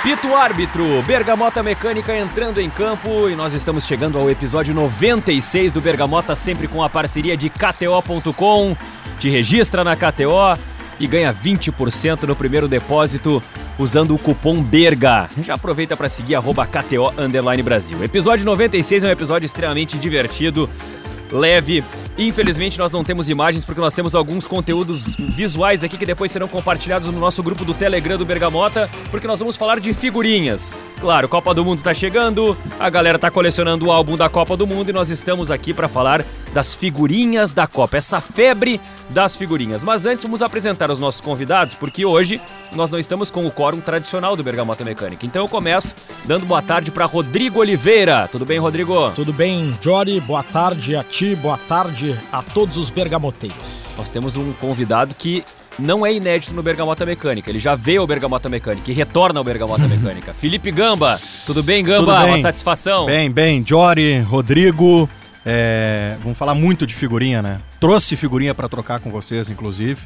[0.00, 5.72] Apito o árbitro, Bergamota Mecânica entrando em campo e nós estamos chegando ao episódio 96
[5.72, 8.74] do Bergamota, sempre com a parceria de KTO.com.
[9.18, 10.58] Te registra na KTO
[10.98, 13.42] e ganha 20% no primeiro depósito
[13.78, 15.28] usando o cupom BERGA.
[15.42, 17.12] Já aproveita para seguir arroba KTO
[17.62, 18.02] Brasil.
[18.02, 20.68] Episódio 96 é um episódio extremamente divertido,
[21.32, 21.84] leve
[22.18, 26.46] Infelizmente nós não temos imagens porque nós temos alguns conteúdos visuais aqui que depois serão
[26.46, 30.78] compartilhados no nosso grupo do Telegram do Bergamota, porque nós vamos falar de figurinhas.
[31.00, 34.66] Claro, Copa do Mundo tá chegando, a galera tá colecionando o álbum da Copa do
[34.66, 38.78] Mundo e nós estamos aqui para falar das figurinhas da Copa, essa febre
[39.08, 39.82] das figurinhas.
[39.82, 42.38] Mas antes vamos apresentar os nossos convidados, porque hoje
[42.72, 45.26] nós não estamos com o quórum tradicional do Bergamota Mecânica.
[45.26, 48.28] Então eu começo dando boa tarde para Rodrigo Oliveira.
[48.30, 49.10] Tudo bem, Rodrigo?
[49.12, 50.20] Tudo bem, Jory.
[50.20, 53.56] Boa tarde a ti, boa tarde a todos os bergamoteiros.
[53.96, 55.44] Nós temos um convidado que
[55.78, 57.50] não é inédito no Bergamota Mecânica.
[57.50, 60.32] Ele já veio ao Bergamota Mecânica e retorna ao Bergamota Mecânica.
[60.32, 62.12] Felipe Gamba, tudo bem, Gamba?
[62.14, 62.30] Tudo bem.
[62.30, 63.04] Uma satisfação.
[63.04, 63.62] Bem, bem.
[63.66, 65.08] Jory, Rodrigo,
[65.44, 66.16] é...
[66.22, 67.60] vamos falar muito de figurinha, né?
[67.78, 70.00] Trouxe figurinha para trocar com vocês, inclusive.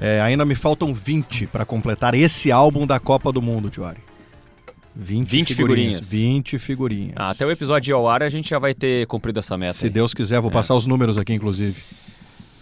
[0.00, 3.98] É, ainda me faltam 20 para completar esse álbum da Copa do Mundo, Jory.
[4.96, 6.10] 20, 20 figurinhas.
[6.10, 7.12] 20 figurinhas.
[7.16, 9.74] Ah, até o episódio ir ao ar a gente já vai ter cumprido essa meta.
[9.74, 9.90] Se aí.
[9.90, 10.52] Deus quiser, vou é.
[10.52, 11.76] passar os números aqui, inclusive.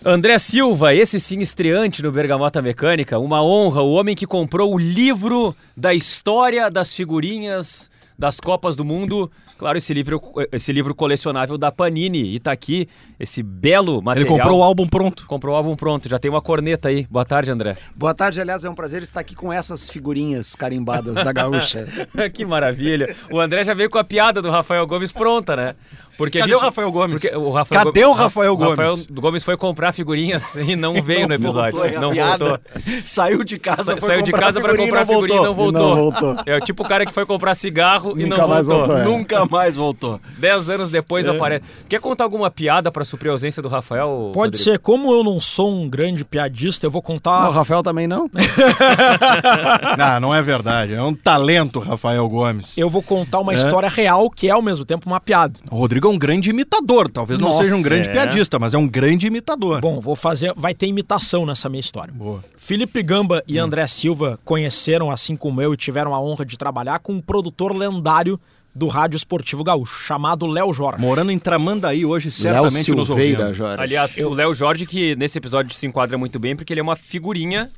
[0.05, 4.79] André Silva, esse sim estreante no Bergamota Mecânica, uma honra, o homem que comprou o
[4.79, 11.57] livro da história das figurinhas das Copas do Mundo Claro, esse livro, esse livro colecionável
[11.57, 12.35] da Panini.
[12.35, 12.89] E tá aqui
[13.19, 14.29] esse belo material.
[14.29, 15.27] Ele comprou o álbum pronto.
[15.27, 16.09] Comprou o álbum pronto.
[16.09, 17.07] Já tem uma corneta aí.
[17.11, 17.77] Boa tarde, André.
[17.95, 21.87] Boa tarde, aliás, é um prazer estar aqui com essas figurinhas carimbadas da gaúcha.
[22.35, 23.15] que maravilha.
[23.31, 25.75] O André já veio com a piada do Rafael Gomes pronta, né?
[26.17, 26.61] Porque Cadê gente...
[26.61, 27.25] o Rafael Gomes?
[27.35, 28.19] o Rafael Cadê Gomes...
[28.19, 28.79] o Rafael Gomes?
[28.79, 31.79] O Rafael Gomes foi comprar figurinhas e não veio não no episódio.
[31.79, 32.59] Voltou, não voltou.
[33.05, 35.97] Saiu de casa, Sa Saiu de casa para comprar figurinha e não voltou.
[35.97, 36.37] não voltou.
[36.47, 38.87] É o tipo o cara que foi comprar cigarro Nunca e não mais voltou.
[38.87, 39.05] voltou é.
[39.05, 40.21] Nunca mais voltou.
[40.39, 41.31] Dez anos depois é.
[41.31, 41.65] aparece.
[41.89, 44.31] Quer contar alguma piada para suprir a ausência do Rafael?
[44.33, 44.65] Pode Rodrigo?
[44.65, 44.79] ser.
[44.79, 47.43] Como eu não sou um grande piadista, eu vou contar.
[47.43, 48.31] Não, o Rafael também não?
[49.99, 50.95] não, não é verdade.
[50.95, 52.77] É um talento, Rafael Gomes.
[52.77, 53.55] Eu vou contar uma é.
[53.55, 55.55] história real que é ao mesmo tempo uma piada.
[55.71, 57.09] O Rodrigo é um grande imitador.
[57.11, 58.13] Talvez Nossa, não seja um grande é.
[58.13, 59.81] piadista, mas é um grande imitador.
[59.81, 60.53] Bom, vou fazer.
[60.57, 62.13] Vai ter imitação nessa minha história.
[62.13, 62.43] Boa.
[62.57, 63.65] Felipe Gamba e hum.
[63.65, 67.77] André Silva conheceram, assim como eu, e tiveram a honra de trabalhar com um produtor
[67.77, 68.41] lendário
[68.75, 71.01] do Rádio Esportivo Gaúcho, chamado Léo Jorge.
[71.01, 73.55] Morando em Tramandaí hoje, certamente Léo nos ouvindo.
[73.55, 73.83] Jorge.
[73.83, 74.31] Aliás, eu...
[74.31, 77.71] o Léo Jorge, que nesse episódio se enquadra muito bem, porque ele é uma figurinha...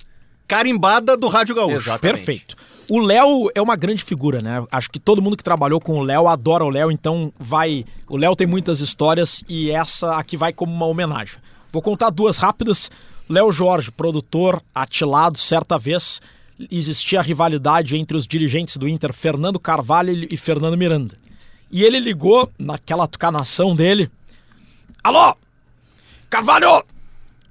[0.48, 1.74] Carimbada do Rádio Gaúcho.
[1.74, 2.00] Exatamente.
[2.18, 2.56] Perfeito.
[2.88, 4.64] O Léo é uma grande figura, né?
[4.70, 7.84] Acho que todo mundo que trabalhou com o Léo adora o Léo, então vai...
[8.08, 11.38] O Léo tem muitas histórias e essa aqui vai como uma homenagem.
[11.72, 12.92] Vou contar duas rápidas.
[13.28, 16.20] Léo Jorge, produtor, atilado, certa vez
[16.70, 21.16] existia a rivalidade entre os dirigentes do Inter, Fernando Carvalho e Fernando Miranda.
[21.70, 24.10] E ele ligou naquela tucanação dele:
[25.02, 25.36] Alô,
[26.30, 26.84] Carvalho,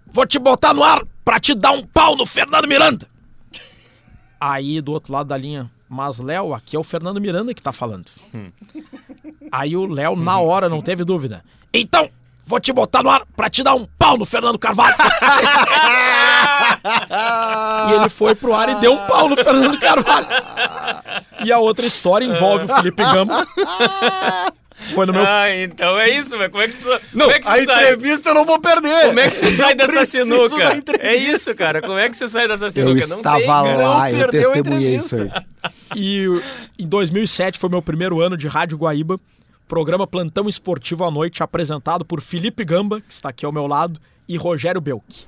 [0.07, 3.07] vou te botar no ar pra te dar um pau no Fernando Miranda.
[4.39, 7.71] Aí do outro lado da linha, mas Léo, aqui é o Fernando Miranda que tá
[7.71, 8.05] falando.
[8.33, 8.51] Hum.
[9.51, 11.44] Aí o Léo, na hora, não teve dúvida.
[11.73, 12.09] Então,
[12.45, 14.95] vou te botar no ar pra te dar um pau no Fernando Carvalho.
[17.89, 20.28] e ele foi pro ar e deu um pau no Fernando Carvalho.
[21.44, 23.47] E a outra história envolve o Felipe Gama.
[24.94, 25.25] Foi no meu.
[25.25, 26.89] Ah, então é isso, mas como é que isso.
[27.13, 29.07] Não, é que a entrevista eu não vou perder.
[29.07, 30.81] Como é que você sai dessa sinuca?
[31.00, 31.81] É isso, cara.
[31.81, 33.00] Como é que você sai dessa sinuca?
[33.00, 35.31] Eu não estava tem, lá, eu testemunhei isso aí.
[35.95, 36.25] E
[36.77, 39.19] em 2007 foi meu primeiro ano de Rádio Guaíba.
[39.67, 43.99] Programa Plantão Esportivo à Noite, apresentado por Felipe Gamba, que está aqui ao meu lado,
[44.27, 45.25] e Rogério Belk.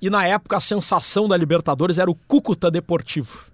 [0.00, 3.46] E na época a sensação da Libertadores era o Cúcuta Deportivo.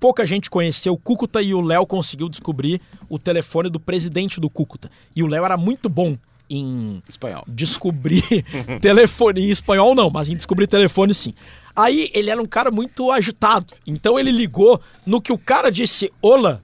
[0.00, 4.50] Pouca gente conheceu o Cúcuta e o Léo conseguiu descobrir o telefone do presidente do
[4.50, 4.90] Cúcuta.
[5.14, 6.16] E o Léo era muito bom
[6.50, 7.44] em espanhol.
[7.46, 8.22] descobrir
[8.80, 11.32] telefone em espanhol não, mas em descobrir telefone sim.
[11.76, 13.72] Aí ele era um cara muito agitado.
[13.86, 16.58] Então ele ligou no que o cara disse: "Olá".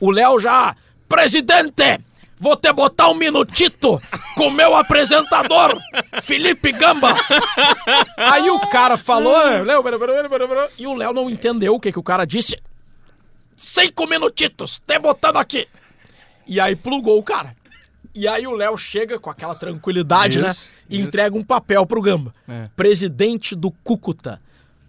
[0.00, 0.74] O Léo já:
[1.08, 2.00] "Presidente,
[2.38, 4.00] Vou te botar um minutito
[4.36, 5.78] com meu apresentador,
[6.22, 7.14] Felipe Gamba.
[8.16, 9.82] Aí o cara falou, Léo,
[10.78, 12.60] e o Léo não entendeu o que, que o cara disse.
[13.56, 15.66] Cinco minutitos, te botando aqui.
[16.46, 17.56] E aí plugou o cara.
[18.14, 20.54] E aí o Léo chega com aquela tranquilidade, isso, né?
[20.88, 22.34] E entrega um papel pro Gamba.
[22.48, 22.68] É.
[22.76, 24.40] Presidente do Cúcuta.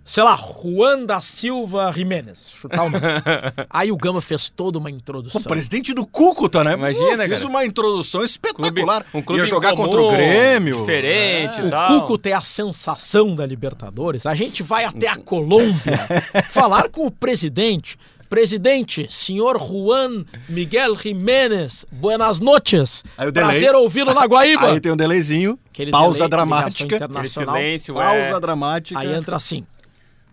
[0.07, 2.49] Sei lá, Juan da Silva Jimenez.
[2.49, 3.03] Chutar o nome.
[3.69, 5.41] Aí o Gama fez toda uma introdução.
[5.41, 6.73] Pô, presidente do Cúcuta, né?
[6.73, 7.49] Imagina, Pô, Fiz cara.
[7.49, 9.05] uma introdução espetacular.
[9.13, 10.79] um clube Ia jogar comum, contra o Grêmio.
[10.79, 11.99] Diferente e O tal.
[11.99, 14.25] Cúcuta é a sensação da Libertadores.
[14.25, 15.99] A gente vai até a Colômbia
[16.49, 17.97] falar com o presidente.
[18.29, 23.03] Presidente, senhor Juan Miguel Jiménez, buenas noches.
[23.17, 23.31] O.
[23.31, 24.71] Prazer ouvi-lo na Guaíba.
[24.71, 26.83] Aí tem um delayzinho, Aquele pausa delay, dramática.
[26.83, 27.55] Aquele internacional.
[27.55, 28.39] silêncio, Pausa é.
[28.39, 28.99] dramática.
[28.99, 29.65] Aí entra assim.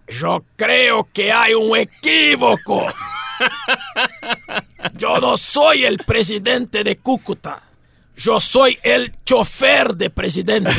[0.07, 2.87] Eu creio que há um equívoco.
[5.01, 7.63] Eu não sou o presidente de Cúcuta.
[8.25, 10.71] Eu sou o chofer de presidente.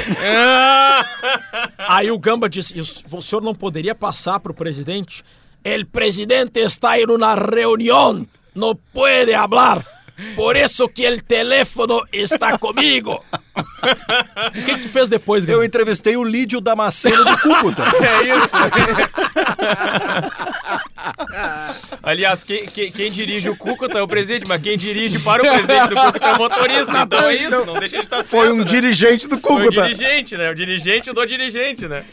[1.77, 5.24] Aí o Gamba disse: "E o senhor não poderia passar para o presidente?
[5.63, 9.94] O presidente está em uma reunião, não pode falar.
[10.36, 13.24] Por isso que o teléfono está comigo.
[13.56, 15.60] o que, que tu fez depois, Gamba?
[15.60, 17.84] Eu entrevistei o Lídio Damasceno do Cúcuta.
[17.84, 18.56] É isso.
[22.02, 25.48] Aliás, quem, quem- quem dirige o Cúcuta é o presidente, mas quem dirige para o
[25.48, 27.02] presidente do Cúcuta é o motorista.
[27.02, 28.30] Então é isso, não deixa de estar certo.
[28.30, 28.64] Foi um né?
[28.64, 29.84] dirigente do Foi o Cúcuta.
[29.84, 30.50] dirigente, né?
[30.50, 32.04] O dirigente do dirigente, né?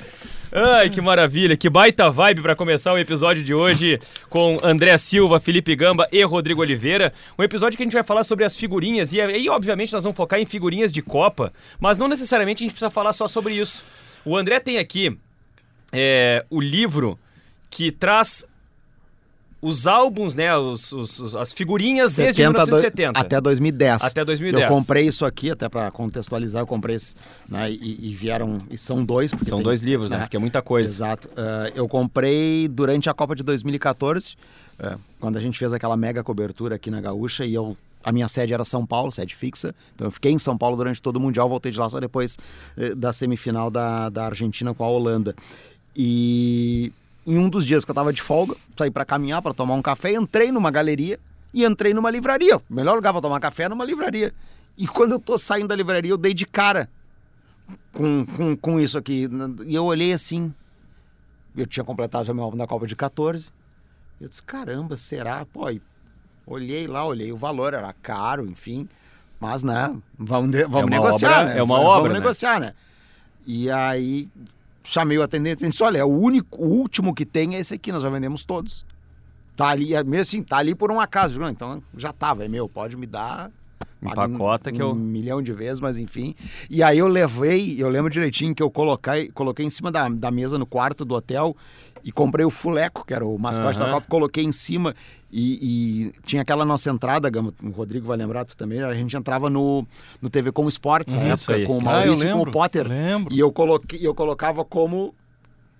[0.54, 5.40] Ai, que maravilha, que baita vibe pra começar o episódio de hoje com André Silva,
[5.40, 7.10] Felipe Gamba e Rodrigo Oliveira.
[7.38, 10.14] Um episódio que a gente vai falar sobre as figurinhas e aí, obviamente, nós vamos
[10.14, 13.82] focar em figurinhas de Copa, mas não necessariamente a gente precisa falar só sobre isso.
[14.26, 15.16] O André tem aqui
[15.90, 17.18] é, o livro
[17.70, 18.46] que traz
[19.62, 23.18] os álbuns, né, os- os- as figurinhas desde 70 do- 1970.
[23.18, 24.02] Até 2010.
[24.02, 24.68] Até 2010.
[24.68, 27.14] Eu comprei isso aqui, até pra contextualizar, eu comprei esse,
[27.48, 29.30] né, e, e vieram, e são dois.
[29.44, 30.18] São tem- dois livros, né?
[30.18, 30.92] Porque é muita coisa.
[30.92, 31.30] Exato.
[31.36, 34.34] Ah, eu comprei durante a Copa de 2014,
[34.80, 38.26] ah, quando a gente fez aquela mega cobertura aqui na Gaúcha, e eu a minha
[38.26, 39.72] sede era São Paulo, sede fixa.
[39.94, 42.36] Então eu fiquei em São Paulo durante todo o Mundial, voltei de lá só depois
[42.76, 45.36] eh, da semifinal da, da Argentina com a Holanda.
[45.96, 46.92] E
[47.26, 49.82] em um dos dias que eu tava de folga, saí para caminhar, para tomar um
[49.82, 51.18] café, entrei numa galeria
[51.54, 52.56] e entrei numa livraria.
[52.56, 54.32] O melhor lugar para tomar café é numa livraria.
[54.76, 56.88] E quando eu tô saindo da livraria, eu dei de cara
[57.92, 59.28] com, com, com isso aqui.
[59.66, 60.52] E eu olhei assim.
[61.56, 63.50] Eu tinha completado já meu álbum da Copa de 14.
[64.20, 65.44] Eu disse, caramba, será?
[65.44, 65.82] Pô, e
[66.46, 68.88] olhei lá, olhei o valor, era caro, enfim.
[69.38, 71.58] Mas, né, vamos, vamos uma negociar, obra- né?
[71.58, 72.18] é uma vamos obra, né?
[72.20, 72.74] negociar, né?
[73.46, 74.28] E aí
[74.84, 77.74] chamei o atendente e disse, olha, é o único, o último que tem é esse
[77.74, 78.84] aqui, nós já vendemos todos.
[79.56, 81.34] Tá ali, é mesmo assim, tá ali por um acaso.
[81.34, 83.50] Eu digo, "Não, Então já tava, é meu, pode me dar.
[84.02, 86.34] paga Empacota que um eu- milhão de vezes, mas enfim.
[86.68, 90.30] E aí eu levei, eu lembro direitinho que eu coloquei, coloquei em cima da, da
[90.30, 91.54] mesa no quarto do hotel
[92.04, 93.94] e comprei o fuleco, que era o mascote da Aham.
[93.94, 94.94] Copa, coloquei em cima
[95.30, 99.16] e, e tinha aquela nossa entrada, Gama, o Rodrigo vai lembrar tu também, a gente
[99.16, 99.86] entrava no,
[100.20, 102.86] no TV com Esportes na época, com o Ah, Maurício e com o Potter.
[102.88, 103.32] lembro.
[103.34, 105.14] E eu, coloquei, eu colocava como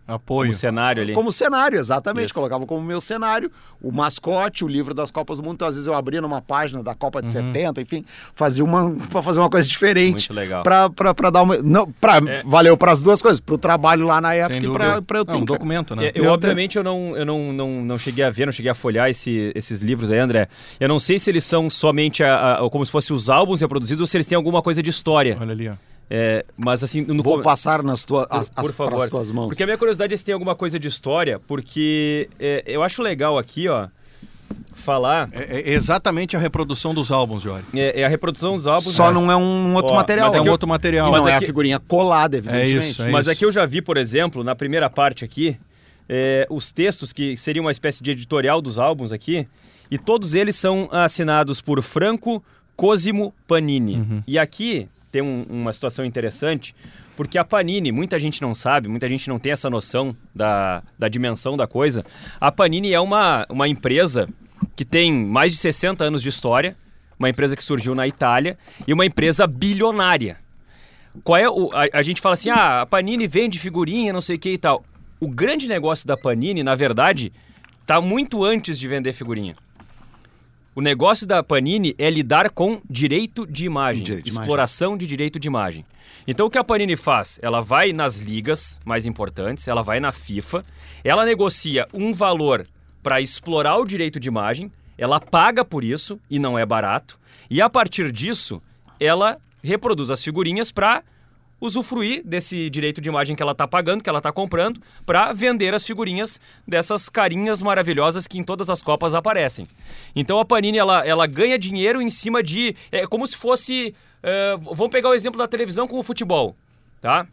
[0.06, 0.50] Apoio.
[0.50, 1.12] O cenário ali.
[1.14, 2.26] como cenário, exatamente.
[2.26, 2.34] Isso.
[2.34, 3.50] Colocava como meu cenário
[3.81, 5.54] o mascote, o livro das Copas do Mundo.
[5.54, 8.04] Então, às vezes eu abria numa página da Copa de 70, enfim,
[8.34, 10.10] fazia uma para fazer uma coisa diferente.
[10.12, 10.62] Muito legal.
[10.62, 11.56] Pra, pra, pra dar uma.
[11.58, 12.43] Não, pra, É.
[12.44, 14.72] Valeu para as duas coisas, pro trabalho lá na época Sem e
[15.02, 15.34] pra eu ter.
[15.34, 16.06] Um documento, né?
[16.06, 18.70] É, eu, Eu obviamente, eu, não, eu não, não, não cheguei a ver, não cheguei
[18.70, 20.49] a folhar esse- esses livros aí, André.
[20.81, 24.00] Eu não sei se eles são somente a, a- como se fossem os álbuns reproduzidos
[24.00, 25.37] ou se eles têm alguma coisa de história.
[25.40, 25.75] Olha ali, ó.
[26.14, 29.09] É, mas assim, no Vou passar nas tuas, por, as, por favor.
[29.09, 29.47] tuas mãos.
[29.47, 33.00] Porque a minha curiosidade é se tem alguma coisa de história, porque é, eu acho
[33.00, 33.88] legal aqui, ó,
[34.75, 35.31] falar.
[35.32, 37.64] É, é exatamente a reprodução dos álbuns, Jorge.
[37.75, 38.93] É, é a reprodução dos álbuns.
[38.94, 40.29] Só mas- não é um outro Ó, material.
[40.29, 41.09] Mas é um eu- outro material.
[41.09, 42.91] E não é a aqui- figurinha colada, evidentemente.
[42.91, 43.31] isso, é Mas isso.
[43.31, 45.57] aqui eu já vi, por exemplo, na primeira parte aqui,
[46.09, 49.47] é, os textos que seriam uma espécie de editorial dos álbuns aqui,
[49.90, 52.45] e todos eles são assinados por Franco
[52.76, 53.95] Cosimo Panini.
[53.97, 54.23] Uhum.
[54.26, 56.75] E aqui tem um- uma situação interessante,
[57.14, 61.09] porque a Panini, muita gente não sabe, muita gente não tem essa noção da, da
[61.09, 62.04] dimensão da coisa.
[62.40, 64.28] A Panini é uma, uma empresa
[64.75, 66.75] que tem mais de 60 anos de história,
[67.19, 70.38] uma empresa que surgiu na Itália e uma empresa bilionária.
[71.23, 71.71] Qual é o.
[71.75, 74.59] A, a gente fala assim, ah, a Panini vende figurinha, não sei o que e
[74.59, 74.83] tal.
[75.21, 77.31] O grande negócio da Panini, na verdade,
[77.87, 79.54] tá muito antes de vender figurinha.
[80.75, 84.43] O negócio da Panini é lidar com direito de imagem, Direito de imagem.
[84.43, 85.85] exploração de direito de imagem.
[86.26, 87.38] Então o que a Panini faz?
[87.43, 90.64] Ela vai nas ligas mais importantes, ela vai na FIFA,
[91.05, 92.67] ela negocia um valor
[93.02, 97.19] para explorar o direito de imagem, ela paga por isso e não é barato,
[97.50, 98.62] e a partir disso
[98.99, 101.02] ela reproduz as figurinhas para
[101.62, 105.73] usufruir desse direito de imagem que ela está pagando, que ela está comprando, para vender
[105.73, 109.69] as figurinhas dessas carinhas maravilhosas que em todas as copas aparecem.
[110.14, 114.57] Então a Panini ela, ela ganha dinheiro em cima de é como se fosse, é,
[114.61, 116.57] vamos pegar o exemplo da televisão com o futebol,
[117.00, 117.28] tá?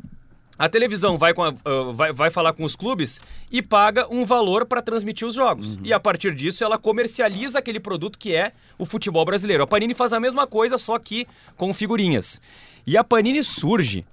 [0.60, 4.26] A televisão vai, com a- ah, vai, vai falar com os clubes e paga um
[4.26, 5.80] valor para transmitir os jogos.
[5.82, 9.64] E a partir disso ela comercializa aquele produto que é o futebol brasileiro.
[9.64, 12.42] A Panini faz a mesma coisa, só que com figurinhas.
[12.86, 14.06] E a Panini surge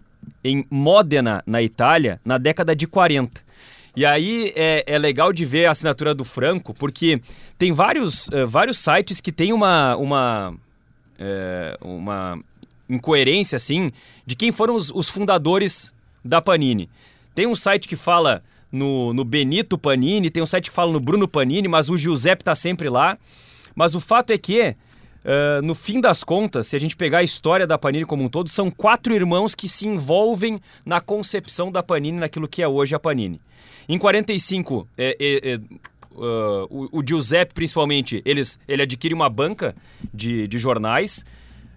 [0.46, 3.44] em Modena, na Itália, na década de 40.
[3.96, 7.20] E aí é, é legal de ver a assinatura do Franco, porque
[7.56, 10.54] tem vários, eh, vários sites que tem uma, uma,
[11.18, 12.38] é, uma
[12.88, 13.90] incoerência, assim,
[14.24, 16.90] de quem foram os, os fundadores da Panini.
[17.34, 21.00] Tem um site que fala no, no Benito Panini, tem um site que fala no
[21.00, 23.18] Bruno Panini, mas o Giuseppe tá sempre lá.
[23.74, 24.76] Mas o fato é que,
[25.28, 28.28] eh, no fim das contas, se a gente pegar a história da Panini como um
[28.28, 32.94] todo, são quatro irmãos que se envolvem na concepção da Panini, naquilo que é hoje
[32.94, 33.40] a Panini.
[33.88, 39.74] Em 45, é, é, é, uh, o, o Giuseppe, principalmente, eles, ele adquire uma banca
[40.14, 41.24] de, de jornais.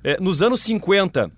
[0.03, 1.31] É, nos anos 50,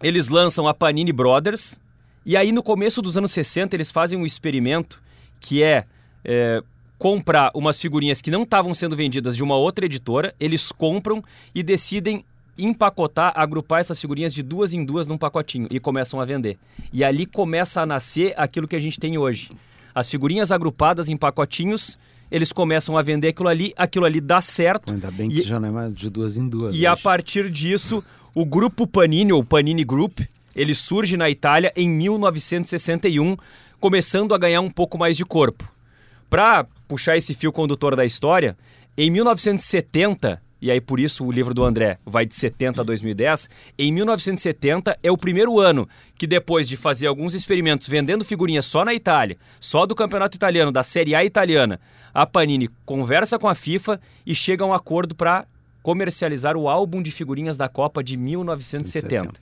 [0.00, 1.76] eles lançam a Panini Brothers.
[2.24, 5.02] E aí, no começo dos anos 60, eles fazem um experimento
[5.40, 5.86] que é,
[6.24, 6.62] é,
[7.02, 10.32] comprar umas figurinhas que não estavam sendo vendidas de uma outra editora.
[10.38, 11.20] Eles compram
[11.52, 12.24] e decidem
[12.56, 16.56] empacotar, agrupar essas figurinhas de duas em duas num pacotinho e começam a vender.
[16.92, 19.50] E ali começa a nascer aquilo que a gente tem hoje.
[19.92, 21.98] As figurinhas agrupadas em pacotinhos,
[22.30, 24.92] eles começam a vender aquilo ali, aquilo ali dá certo.
[24.92, 26.72] Ainda bem E- que já não é mais de duas em duas.
[26.72, 28.00] E a partir disso,
[28.32, 30.20] o grupo Panini, ou Panini Group,
[30.54, 33.36] ele surge na Itália em 1961,
[33.80, 35.68] começando a ganhar um pouco mais de corpo.
[36.30, 38.54] Para puxar esse fio condutor da história,
[38.98, 43.48] em 1970, e aí por isso o livro do André vai de 70 a 2010,
[43.78, 48.84] em 1970 é o primeiro ano que depois de fazer alguns experimentos vendendo figurinhas só
[48.84, 51.80] na Itália, só do campeonato italiano, da Série A italiana,
[52.12, 55.46] a Panini conversa com a FIFA e chega a um acordo para
[55.82, 59.32] comercializar o álbum de figurinhas da Copa de 1970.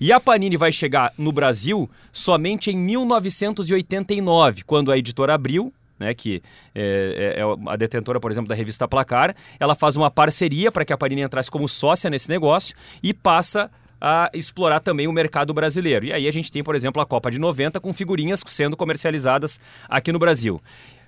[0.00, 6.14] E a Panini vai chegar no Brasil somente em 1989, quando a editora abriu, né,
[6.14, 6.42] que
[6.74, 10.84] é, é- é a detentora, por exemplo, da revista Placar, ela faz uma parceria para
[10.84, 15.52] que a Panini entrasse como sócia nesse negócio e passa a explorar também o mercado
[15.52, 16.06] brasileiro.
[16.06, 19.60] E aí a gente tem, por exemplo, a Copa de 90 com figurinhas sendo comercializadas
[19.88, 20.60] aqui no Brasil.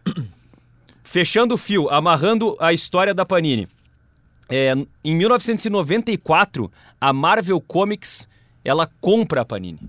[1.02, 3.66] Fechando o fio, amarrando a história da Panini.
[4.49, 6.70] É, em 1994,
[7.00, 8.28] a Marvel Comics
[8.64, 9.80] ela compra a Panini.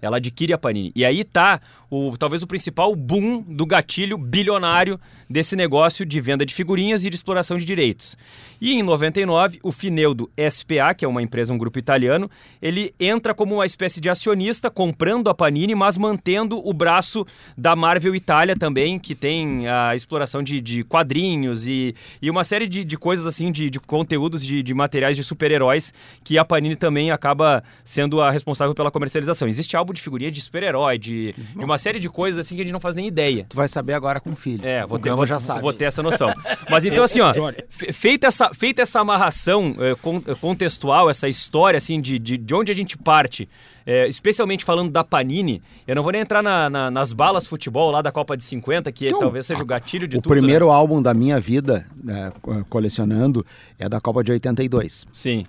[0.00, 0.92] Ela adquire a Panini.
[0.94, 1.60] E aí tá
[1.94, 4.98] o, talvez o principal boom do gatilho bilionário
[5.30, 8.16] desse negócio de venda de figurinhas e de exploração de direitos.
[8.60, 12.28] E em 99, o Fineudo SPA, que é uma empresa, um grupo italiano,
[12.60, 17.24] ele entra como uma espécie de acionista, comprando a Panini, mas mantendo o braço
[17.56, 22.66] da Marvel Itália também, que tem a exploração de, de quadrinhos e, e uma série
[22.66, 25.92] de, de coisas assim, de, de conteúdos de, de materiais de super-heróis,
[26.24, 29.46] que a Panini também acaba sendo a responsável pela comercialização.
[29.46, 32.64] Existe álbum de figurinha de super-herói, de, de uma série de coisas assim que a
[32.64, 33.44] gente não faz nem ideia.
[33.48, 34.66] Tu vai saber agora com o filho.
[34.66, 35.60] É, vou o ter, vou, já sabe.
[35.60, 36.32] vou ter essa noção.
[36.70, 37.32] Mas então, assim, ó,
[37.68, 42.72] feita essa, feita essa amarração con- eh, contextual, essa história, assim, de, de, de onde
[42.72, 43.48] a gente parte,
[43.86, 47.90] eh, especialmente falando da Panini, eu não vou nem entrar na- na- nas balas futebol
[47.90, 50.34] lá da Copa de 50, que Não, talvez seja o gatilho de o tudo.
[50.34, 50.40] né?
[50.40, 53.44] primeiro álbum da minha vida, né, co- colecionando,
[53.78, 55.06] é da Copa de 82.
[55.12, 55.44] Sim,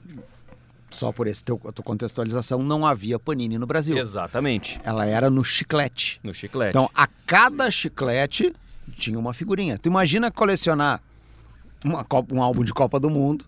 [0.95, 3.97] Só por esse teu, tua contextualização, não havia Panini no Brasil.
[3.97, 4.79] exatamente.
[4.83, 6.19] Ela era no chiclete.
[6.23, 6.69] No chiclete.
[6.69, 8.53] Então, a cada chiclete
[8.97, 9.77] tinha uma figurinha.
[9.77, 11.01] Tu imagina colecionar
[11.83, 13.45] uma Copa- um álbum de Copa do Mundo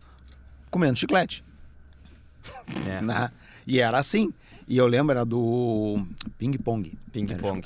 [0.70, 1.44] comendo chiclete,
[2.86, 3.32] É, né?
[3.66, 4.34] E era assim.
[4.68, 6.06] E eu lembro, era do
[6.38, 6.94] Ping Pong.
[7.12, 7.66] ping-pong.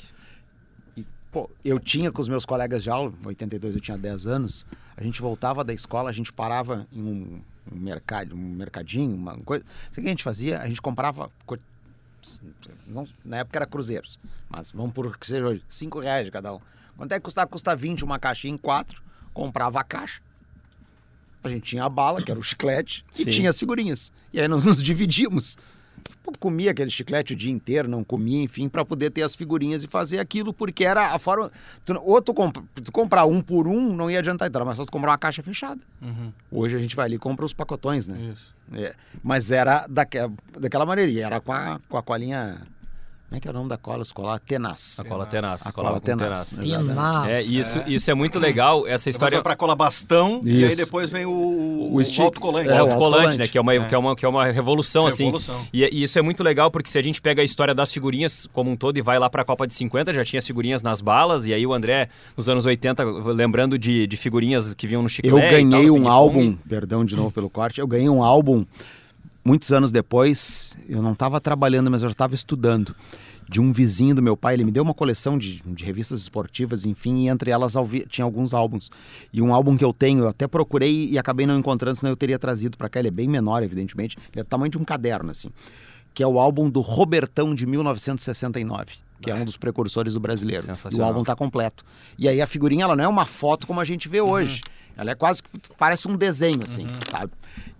[0.96, 4.26] E, pô, eu tinha com os meus colegas de aula, em 82 eu tinha 10
[4.28, 4.64] anos,
[4.96, 7.40] a gente voltava da escola, a gente parava em um,
[7.70, 9.64] um mercado, um mercadinho, uma coisa.
[9.90, 10.60] O que a gente fazia?
[10.60, 11.30] A gente comprava.
[11.46, 11.58] co-
[12.86, 16.54] Não, na época era cruzeiros, mas vamos por que seja hoje, 5 reais de cada
[16.54, 16.60] um.
[16.96, 17.48] Quanto é que custava?
[17.48, 19.02] Custa 20 uma caixinha em 4,
[19.32, 20.20] comprava a caixa.
[21.42, 23.30] A gente tinha a bala, que era o chiclete, e Sim.
[23.30, 24.12] tinha as figurinhas.
[24.32, 25.56] E aí nós nos dividíamos.
[26.38, 29.88] Comia aquele chiclete o dia inteiro, não comia, enfim, para poder ter as figurinhas e
[29.88, 31.50] fazer aquilo, porque era a forma.
[31.84, 34.84] Tu, ou tu, comp, tu comprar um por um, não ia adiantar entrar, mas só
[34.84, 35.80] tu comprar uma caixa fechada.
[36.50, 38.18] Hoje a gente vai ali e compra os pacotões, né?
[38.32, 38.54] Isso.
[38.72, 40.18] É, mas era daque,
[40.58, 42.60] daquela maneira, e era com a, com a colinha.
[43.32, 44.38] Como é que é o nome da cola escolar?
[44.40, 44.98] Tenaz.
[45.00, 45.66] A cola tenaz.
[45.66, 46.50] A cola com tenaz.
[46.50, 46.86] tenaz.
[46.86, 47.28] Tenaz.
[47.28, 49.36] É, isso, isso é muito legal, essa Depois história...
[49.38, 50.76] vai pra cola bastão e aí Isso.
[50.76, 52.20] depois vem o, o, O stick.
[52.20, 52.68] autocolante.
[52.68, 53.48] É, É, o o autocolante, né?
[53.48, 55.56] Que é, uma, Que, é uma, que é uma revolução, Revolução.
[55.56, 55.68] assim.
[55.72, 58.46] E, e isso é muito legal, porque se a gente pega a história das figurinhas
[58.52, 61.00] como um todo e vai lá pra Copa de 50, já tinha as figurinhas nas
[61.00, 65.08] balas, e aí o André, nos anos 80, lembrando de, de figurinhas que vinham no
[65.08, 68.22] chiclete Eu tal, ganhei no um álbum, perdão de novo pelo corte, eu ganhei um
[68.22, 68.62] álbum
[69.44, 72.94] muitos anos depois, eu não estava trabalhando, mas eu já estava estudando.
[73.48, 74.54] de um vizinho do meu pai.
[74.54, 77.74] Ele me deu uma coleção de, de revistas esportivas, enfim, e entre elas
[78.08, 78.90] tinha alguns álbuns.
[79.30, 82.16] E um álbum que eu tenho, eu até procurei e acabei não encontrando, senão eu
[82.16, 83.00] teria trazido para cá.
[83.00, 84.16] Ele é bem menor, evidentemente.
[84.32, 85.50] Ele é do tamanho de um caderno, assim.
[86.14, 90.62] Que é o álbum do Robertão de 1969, que é um dos precursores do brasileiro.
[90.96, 91.84] E o álbum tá completo.
[92.18, 94.62] E aí a figurinha, ela não é uma foto como a gente vê hoje.
[94.96, 97.32] Ela é quase que parece um desenho, assim, sabe?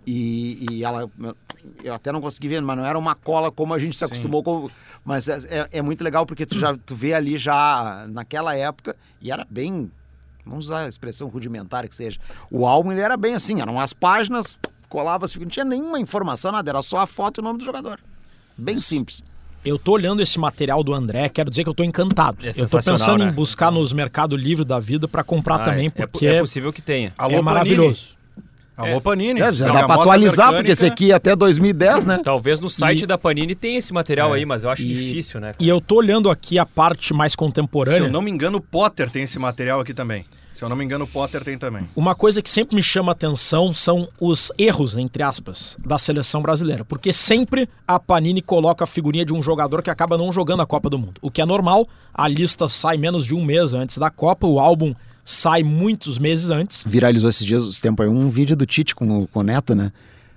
[0.05, 1.09] E, e ela,
[1.83, 4.43] eu até não consegui ver, mas não era uma cola como a gente se acostumou
[4.43, 4.69] com.
[5.05, 8.95] Mas é, é- é muito legal porque tu já tu vê ali já naquela época
[9.21, 9.89] e era bem,
[10.45, 12.19] vamos usar a expressão rudimentar que seja.
[12.51, 14.57] O álbum ele era bem assim, eram as páginas,
[14.89, 17.99] colava, não tinha nenhuma informação, nada, era só a foto e o nome do jogador.
[18.57, 19.23] Bem simples.
[19.65, 22.37] Eu tô olhando esse material do André, quero dizer que eu tô encantado.
[22.45, 23.29] É eu tô pensando né?
[23.29, 26.39] em buscar nos Mercado Livre da vida pra comprar Ah, também, é- porque é, é,
[26.41, 27.13] possível que tenha.
[27.17, 28.07] Alô, maravilhoso.
[28.75, 29.39] Alô, Panini.
[29.39, 30.71] É, já dá pra atualizar, porque Mecânica.
[30.73, 32.19] esse aqui é até 2010, né?
[32.23, 35.39] Talvez no site E- da Panini tenha esse material aí, mas eu acho E- difícil,
[35.39, 35.53] né?
[35.53, 35.57] cara?
[35.59, 38.07] E eu tô olhando aqui a parte mais Se contemporânea.
[38.07, 40.25] eu não me engano, o Potter tem esse material aqui também.
[40.53, 41.89] Se eu não me engano, o Potter tem também.
[41.95, 46.85] Uma coisa que sempre me chama atenção são os erros, entre aspas, da seleção brasileira.
[46.85, 50.65] Porque sempre a Panini coloca a figurinha de um jogador que acaba não jogando a
[50.67, 51.13] Copa do Mundo.
[51.21, 54.59] O que é normal, a lista sai menos de um mês antes da Copa, o
[54.59, 54.93] álbum
[55.25, 56.83] sai muitos meses antes.
[56.85, 59.73] Viralizou esses dias, esse tempo aí, um vídeo do Tite com, o- com o Neto,
[59.73, 59.91] né?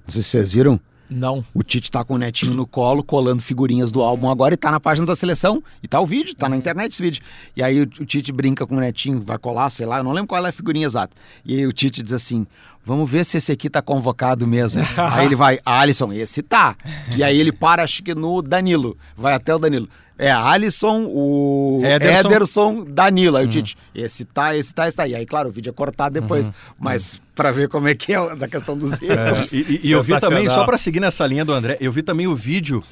[0.07, 0.81] Não sei se vocês viram.
[1.09, 1.45] Não.
[1.55, 4.71] O Tite tá com o netinho no colo, colando figurinhas do álbum agora e tá
[4.71, 5.63] na página da seleção.
[5.83, 7.23] E tá o vídeo, tá na internet esse vídeo.
[7.57, 10.13] E aí o, o Tite brinca com o netinho, vai colar, sei lá, eu não
[10.13, 11.15] lembro qual é a figurinha exata.
[11.45, 12.47] E aí o Tite diz assim:
[12.85, 14.83] vamos ver se esse aqui tá convocado mesmo.
[14.97, 16.77] aí ele vai, Alisson, esse tá.
[17.17, 18.97] E aí ele para, acho que no Danilo.
[19.17, 19.89] Vai até o Danilo.
[20.19, 22.29] É Alisson, o Ederson.
[22.29, 23.37] Ederson, Danilo.
[23.37, 25.07] Aí o Tite, esse tá, esse tá, esse tá.
[25.07, 26.51] E aí, claro, o vídeo é cortado depois.
[26.79, 29.53] Mas pra ver como é que é da questão dos erros.
[29.53, 32.03] E, e- e eu vi também, só pra seguir nessa linha do André, eu vi
[32.03, 32.83] também o vídeo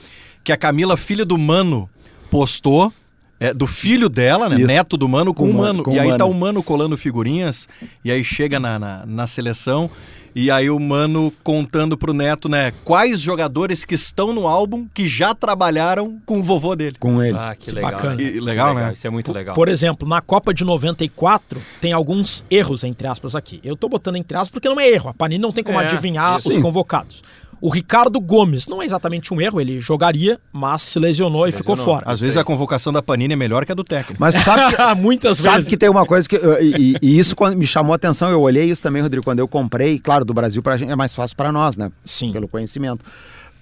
[0.43, 1.88] que a Camila, filha do Mano,
[2.31, 2.93] postou.
[3.40, 4.57] é, do filho dela, né?
[4.57, 4.66] Isso.
[4.66, 5.83] Neto do Mano com, Com o Mano.
[5.83, 6.31] Com e aí tá Mano.
[6.31, 7.69] o Mano colando figurinhas.
[8.04, 9.90] E aí chega na, na, na seleção.
[10.35, 12.73] E aí o Mano contando pro Neto, né?
[12.85, 16.97] Quais jogadores que estão no álbum que já trabalharam com o vovô dele.
[16.99, 17.38] Com ele.
[17.38, 17.91] Ah, que, Que legal.
[17.93, 18.14] bacana.
[18.17, 18.23] né?
[18.23, 18.93] E- legal, né?
[18.93, 19.55] Isso é muito legal.
[19.55, 23.61] Por exemplo, na Copa de 94, tem alguns erros, entre aspas, aqui.
[23.62, 25.09] Eu tô botando entre aspas porque não é erro.
[25.11, 26.49] A Panini não tem como É, adivinhar isso.
[26.49, 27.23] os convocados.
[27.66, 31.53] O Ricardo Gomes não é exatamente um erro, ele jogaria, mas se lesionou Se e
[31.53, 31.94] ficou lesionou.
[32.00, 32.12] fora.
[32.12, 34.20] Às vezes a convocação da Panini é melhor que a do técnico.
[34.20, 35.70] Mas sabe que, Muitas Sabe vezes.
[35.70, 36.37] que tem uma coisa que.
[36.37, 39.48] E, e isso quando me chamou a atenção, eu olhei isso também, Rodrigo, quando eu
[39.48, 39.98] comprei.
[39.98, 41.90] Claro, do Brasil pra gente é mais fácil para nós, né?
[42.05, 42.33] Sim.
[42.33, 43.03] Pelo conhecimento.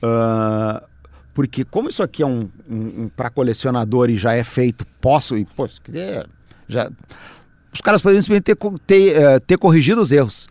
[0.03, 0.83] Ah,
[1.33, 5.39] porque, como isso aqui é um, um, para colecionador e já é feito, posso.
[5.39, 6.27] E, pô, é-
[6.69, 6.91] já,
[7.73, 10.49] os caras poderiam simplesmente ter, ter, eh, ter corrigido os erros.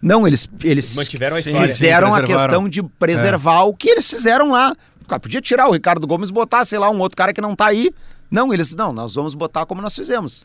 [0.00, 1.68] Não, eles, eles Mantiveram a história.
[1.68, 4.74] fizeram Sim, a questão de preservar o que eles fizeram lá.
[5.08, 7.56] Cara, podia tirar o Ricardo Gomes e botar, sei lá, um outro cara que não
[7.56, 7.92] tá aí.
[8.30, 10.44] Não, eles, não, nós vamos botar como nós fizemos.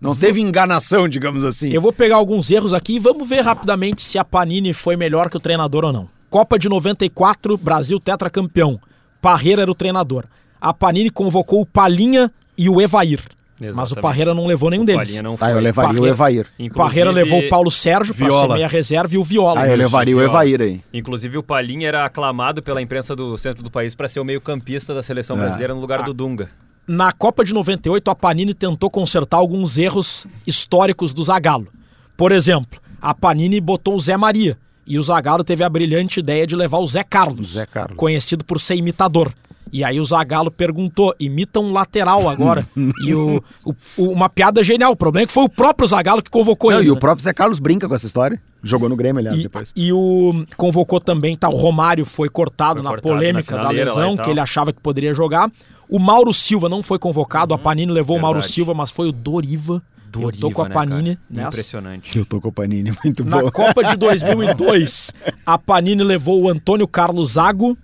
[0.00, 1.70] Não teve enganação, digamos assim.
[1.70, 5.30] Eu vou pegar alguns erros aqui e vamos ver rapidamente se a Panini foi melhor
[5.30, 6.08] que o treinador ou não.
[6.28, 8.78] Copa de 94, Brasil tetracampeão.
[9.22, 10.24] Parreira era o treinador.
[10.60, 13.20] A Panini convocou o Palinha e o Evair.
[13.60, 14.02] Mas o Exatamente.
[14.02, 15.22] Parreira não levou nenhum O deles.
[15.22, 16.08] Não Tá, eu levaria o Parreira.
[16.14, 16.46] Evair.
[16.58, 19.60] Inclusive- Parreira levou o Paulo Sérgio para ser meia reserva e o Viola.
[19.60, 20.20] Ah, eu levaria o.
[20.20, 20.80] Evair aí.
[20.92, 24.92] Inclusive o Palinha era aclamado pela imprensa do centro do país para ser o meio-campista
[24.92, 25.40] da seleção É.
[25.40, 26.50] brasileira no lugar do Dunga.
[26.86, 31.68] Na Copa de 98, a Panini tentou consertar alguns erros históricos do Zagallo.
[32.16, 36.46] Por exemplo, a Panini botou o Zé Maria e o Zagallo teve a brilhante ideia
[36.46, 37.96] de levar o Zé Carlos, Zé Carlos.
[37.96, 39.32] conhecido por ser imitador.
[39.76, 42.64] E aí o Zagallo perguntou, imita um lateral agora.
[43.04, 44.92] e o, o- o- uma piada genial.
[44.92, 46.86] O problema é que foi o próprio Zagallo que convocou Não, ele.
[46.86, 47.00] e o né?
[47.00, 48.40] próprio Zé Carlos brinca com essa história.
[48.62, 49.72] Jogou no Grêmio, aliás, E, depois.
[49.74, 53.70] e o convocou também, tá, o Romário foi cortado Foi na cortado polêmica na da
[53.70, 55.50] lesão, que ele achava que poderia jogar.
[55.88, 58.54] O Mauro Silva não foi convocado, a Panini levou o Mauro verdade.
[58.54, 59.82] Silva, mas foi o Doriva.
[60.16, 61.48] Eu tô com a né, Panini nessa.
[61.48, 62.16] Impressionante.
[62.16, 63.50] Eu tô com o Panini, muito Na bom.
[63.50, 65.10] Copa de 2002,
[65.44, 67.76] a Panini levou o Antônio Carlos Zago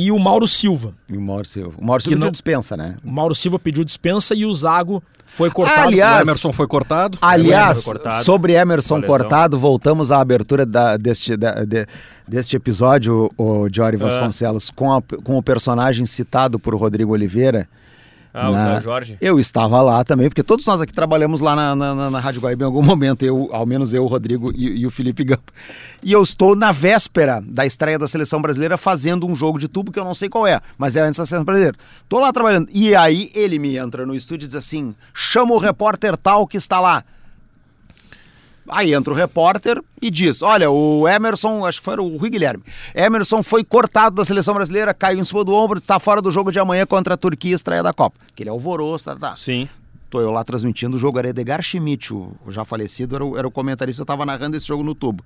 [0.00, 0.92] e o Mauro Silva.
[1.10, 1.72] E o Mauro Silva.
[1.76, 2.96] O Mauro Silva Que não- dispensa, né?
[3.04, 5.88] O Mauro Silva pediu dispensa e o Zago foi cortado.
[5.88, 7.18] Aliás, O Emerson foi cortado.
[7.20, 8.24] Aliás, foi cortado.
[8.24, 11.86] sobre Emerson cortado, voltamos à abertura da- deste, da- de-
[12.26, 17.68] deste episódio, o Jory Vasconcelos, com, a- com o personagem citado por Rodrigo Oliveira.
[18.40, 19.16] Ah, o na- da Jorge.
[19.20, 22.62] Eu estava lá também, porque todos nós aqui trabalhamos lá na, na, na- Rádio Guaíba
[22.62, 25.52] em algum momento, eu, ao menos eu, o Rodrigo e, e o Felipe Gampo.
[26.02, 29.90] E eu estou na véspera da estreia da seleção brasileira fazendo um jogo de tubo
[29.92, 31.76] que eu não sei qual é, mas é antes da seleção brasileira.
[32.08, 32.68] Tô lá trabalhando.
[32.72, 36.56] E aí ele me entra no estúdio e diz assim: chama o repórter tal que
[36.56, 37.04] está lá.
[38.68, 42.62] Aí entra o repórter e diz: Olha, o Emerson, acho que foi o Rui Guilherme.
[42.94, 46.52] Emerson foi cortado da seleção brasileira, caiu em cima do ombro, está fora do jogo
[46.52, 48.18] de amanhã contra a Turquia, estreia da Copa.
[48.32, 49.36] Aquele alvoroço, tá, tá.
[49.36, 49.68] Sim.
[50.10, 53.46] Tô eu lá transmitindo o jogo, era Edgar Schmidt, o, já falecido, era o, era
[53.46, 55.22] o comentarista, eu tava narrando esse jogo no tubo.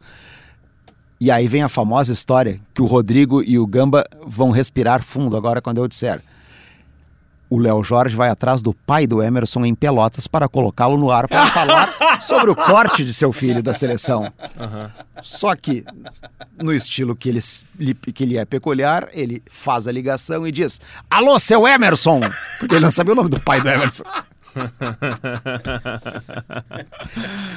[1.20, 5.36] E aí vem a famosa história que o Rodrigo e o Gamba vão respirar fundo
[5.36, 6.20] agora quando eu disser.
[7.52, 11.28] O Léo Jorge vai atrás do pai do Emerson em Pelotas para colocá-lo no ar
[11.28, 11.86] para falar
[12.22, 14.32] sobre o corte de seu filho da seleção.
[15.20, 15.84] Só que,
[16.56, 17.40] no estilo que ele,
[18.14, 22.22] que ele é peculiar, ele faz a ligação e diz: Alô, seu Emerson!
[22.58, 24.04] Porque ele não sabia o nome do pai do Emerson.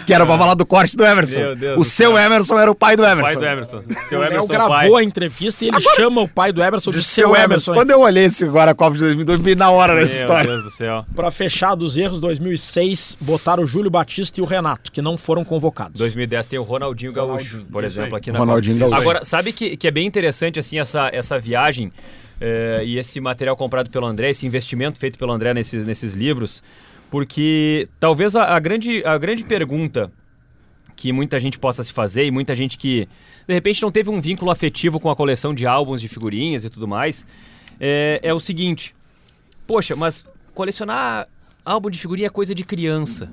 [0.06, 1.40] Que era pra falar do corte do Emerson.
[1.40, 2.26] Meu Deus o do seu céu.
[2.26, 3.24] Emerson era o pai do Emerson.
[3.24, 3.84] Pai do Emerson.
[4.08, 4.90] Seu O Léo Emerson gravou pai.
[4.96, 7.74] a entrevista e ele chama o pai do Emerson de, De seu Emerson.
[7.74, 10.50] Quando eu olhei esse agora a Copa de 2002, vi na hora nessa Meu história.
[10.52, 11.06] Deus do céu.
[11.16, 15.44] Pra fechar dos erros, 2006, botaram o Júlio Batista e o Renato, que não foram
[15.44, 15.98] convocados.
[16.00, 18.92] 2010 tem o Ronaldinho Gaúcho, por isso exemplo, aqui na Ronaldinho Copa.
[18.92, 19.02] Gaúcho.
[19.10, 21.92] Agora, sabe que, que é bem interessante assim essa, essa viagem
[22.40, 26.64] eh, e esse material comprado pelo André, esse investimento feito pelo André nesses, nesses livros,
[27.10, 30.12] porque talvez a, a grande, a grande pergunta
[30.96, 33.08] que muita gente possa se fazer e muita gente que
[33.48, 36.70] de repente não teve um vínculo afetivo com a coleção de álbuns de figurinhas e
[36.70, 37.28] tudo mais
[37.80, 38.96] é, é o seguinte:
[39.68, 41.28] poxa, mas colecionar
[41.64, 43.30] álbum de figurinha é coisa de criança.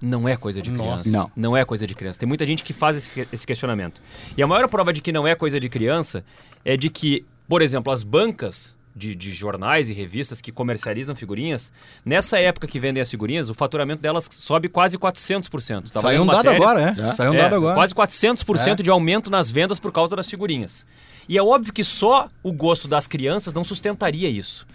[0.00, 1.10] Não é coisa de criança.
[1.10, 1.30] Não.
[1.34, 2.20] Não é coisa de criança.
[2.20, 4.00] Tem muita gente que faz esse, esse questionamento.
[4.36, 6.24] E a maior prova de que não é coisa de criança
[6.64, 11.72] é de que, por exemplo, as bancas de, de jornais e revistas que comercializam figurinhas,
[12.04, 15.90] nessa época que vendem as figurinhas, o faturamento delas sobe quase 400%.
[15.90, 17.08] Tava Saiu um dado matérias- agora, é?
[17.08, 17.12] É.
[17.12, 17.74] Saiu um é, dado agora.
[17.76, 18.82] Quase 400% É.
[18.82, 20.84] de aumento nas vendas por causa das figurinhas.
[21.28, 24.66] E é óbvio que só o gosto das crianças não sustentaria isso.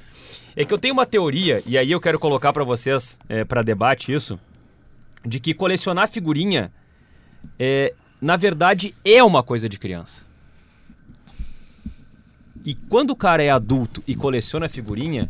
[0.56, 4.14] É que eu tenho uma teoria, e aí eu quero colocar para vocês para debate
[4.14, 4.40] isso,
[5.26, 6.72] de que colecionar figurinha,
[7.60, 10.26] é, na verdade, é uma coisa de criança.
[12.66, 15.30] E quando o cara é adulto e coleciona figurinha,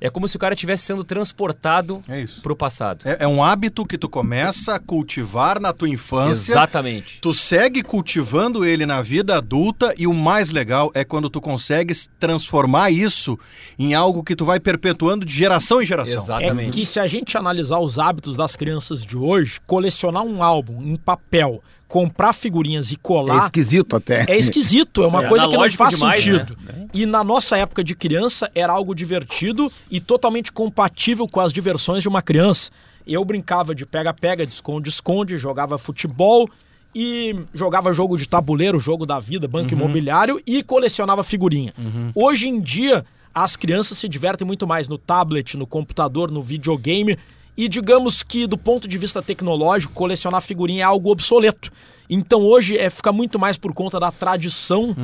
[0.00, 2.42] é como se o cara estivesse sendo transportado É isso.
[2.42, 3.02] pro passado.
[3.08, 6.52] É, é um hábito que tu começa a cultivar na tua infância.
[6.52, 7.18] Exatamente.
[7.20, 12.10] Tu segue cultivando ele na vida adulta e o mais legal é quando tu consegues
[12.18, 13.38] transformar isso
[13.78, 16.18] em algo que tu vai perpetuando de geração em geração.
[16.38, 16.70] É Exatamente.
[16.72, 20.96] que se a gente analisar os hábitos das crianças de hoje, colecionar um álbum em
[20.96, 24.24] papel, comprar figurinhas e É colar esquisito até.
[24.28, 25.28] é esquisito, é uma É.
[25.28, 26.56] coisa que não faz demais, sentido.
[26.92, 32.02] E na nossa época de criança era algo divertido e totalmente compatível com as diversões
[32.02, 32.70] de uma criança.
[33.06, 36.48] Eu brincava de pega-pega, de esconde-esconde, jogava futebol
[36.94, 41.72] e jogava jogo de tabuleiro, jogo da vida, banco imobiliário e colecionava figurinha.
[42.14, 47.16] Hoje em dia, as crianças se divertem muito mais no tablet, no computador, no videogame.
[47.56, 51.70] E digamos que, do ponto de vista tecnológico, colecionar figurinha é algo obsoleto.
[52.08, 54.94] Então hoje é, fica muito mais por conta da tradição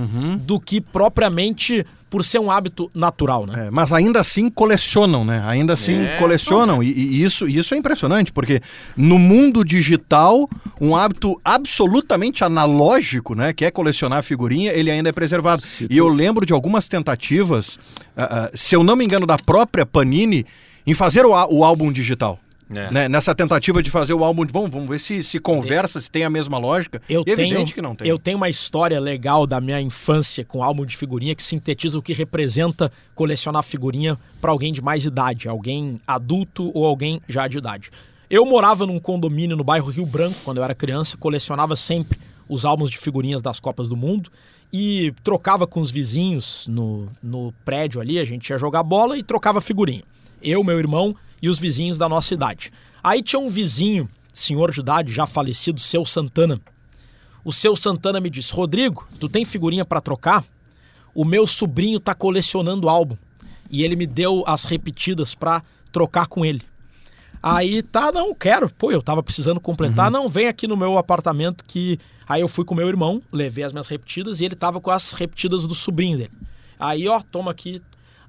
[0.40, 3.68] do que propriamente por ser um hábito natural, né?
[3.68, 5.42] É, mas ainda assim colecionam, né?
[5.46, 6.18] Ainda assim É.
[6.18, 6.82] colecionam.
[6.82, 8.60] E, e isso, isso é impressionante, porque
[8.94, 13.52] no mundo digital, um hábito absolutamente analógico, né?
[13.54, 15.62] Que é colecionar figurinha, ele ainda é preservado.
[15.88, 17.78] E eu lembro de algumas tentativas,
[18.14, 20.44] ah, ah, se eu não me engano, da própria Panini,
[20.87, 22.38] em fazer o, o álbum digital.
[22.71, 22.90] É.
[22.90, 23.09] Né?
[23.09, 26.31] Nessa tentativa de fazer o álbum, vamos, vamos ver se, se conversa, se tem a
[26.31, 27.03] mesma lógica.
[27.09, 28.09] Eu é evidente tenho, que não tem.
[28.09, 32.03] eu tenho uma história legal da minha infância com álbum de figurinha que sintetiza o
[32.03, 37.59] que representa colecionar figurinha para alguém de mais idade, alguém adulto ou alguém já de
[37.59, 37.90] idade.
[38.31, 42.18] Eu morava num condomínio no bairro Rio Branco quando eu era criança, colecionava sempre
[42.49, 44.31] os álbuns de figurinhas das Copas do Mundo
[44.73, 49.23] e trocava com os vizinhos no, no prédio ali, a gente ia jogar bola e
[49.23, 50.03] trocava figurinha.
[50.42, 52.72] Eu, meu irmão e os vizinhos da nossa idade.
[53.02, 56.61] Aí tinha um vizinho, senhor de idade, já falecido, seu Santana,
[57.44, 60.44] o seu Santana me disse: Rodrigo, tu tem figurinha pra trocar?
[61.14, 63.16] O meu sobrinho tá colecionando álbum.
[63.70, 66.62] E ele me deu as repetidas pra trocar com ele.
[67.42, 68.70] Aí tá, não, quero.
[68.70, 70.11] Pô, eu tava precisando completar.
[70.11, 71.98] Não, vem aqui no meu apartamento que.
[72.28, 75.12] Aí eu fui com meu irmão, levei as minhas repetidas e ele tava com as
[75.12, 76.31] repetidas do sobrinho dele.
[76.78, 77.83] Aí, ó, toma aqui.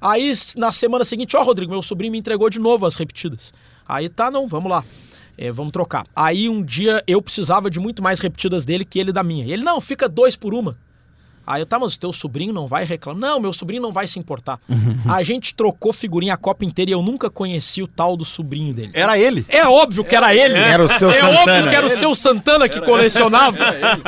[0.04, 3.54] Aí na semana seguinte, ó, Rodrigo, meu sobrinho me entregou de novo as repetidas.
[3.88, 4.84] Aí tá, não, vamos lá.
[5.38, 6.06] É, vamos trocar.
[6.14, 9.46] Aí um dia eu precisava de muito mais repetidas dele que ele da minha.
[9.46, 10.78] E ele, não, fica dois por uma.
[11.46, 13.20] Aí eu, tá, mas o teu sobrinho não vai reclamar?
[13.22, 14.60] Não, meu sobrinho não vai se importar.
[15.08, 18.74] A gente trocou figurinha a Copa inteira e eu nunca conheci o tal do sobrinho
[18.74, 18.92] dele.
[18.94, 19.46] Era ele.
[19.50, 20.58] É óbvio que era ele.
[20.58, 21.40] Era o seu é Santana.
[21.42, 23.58] óbvio que era o seu Santana que colecionava.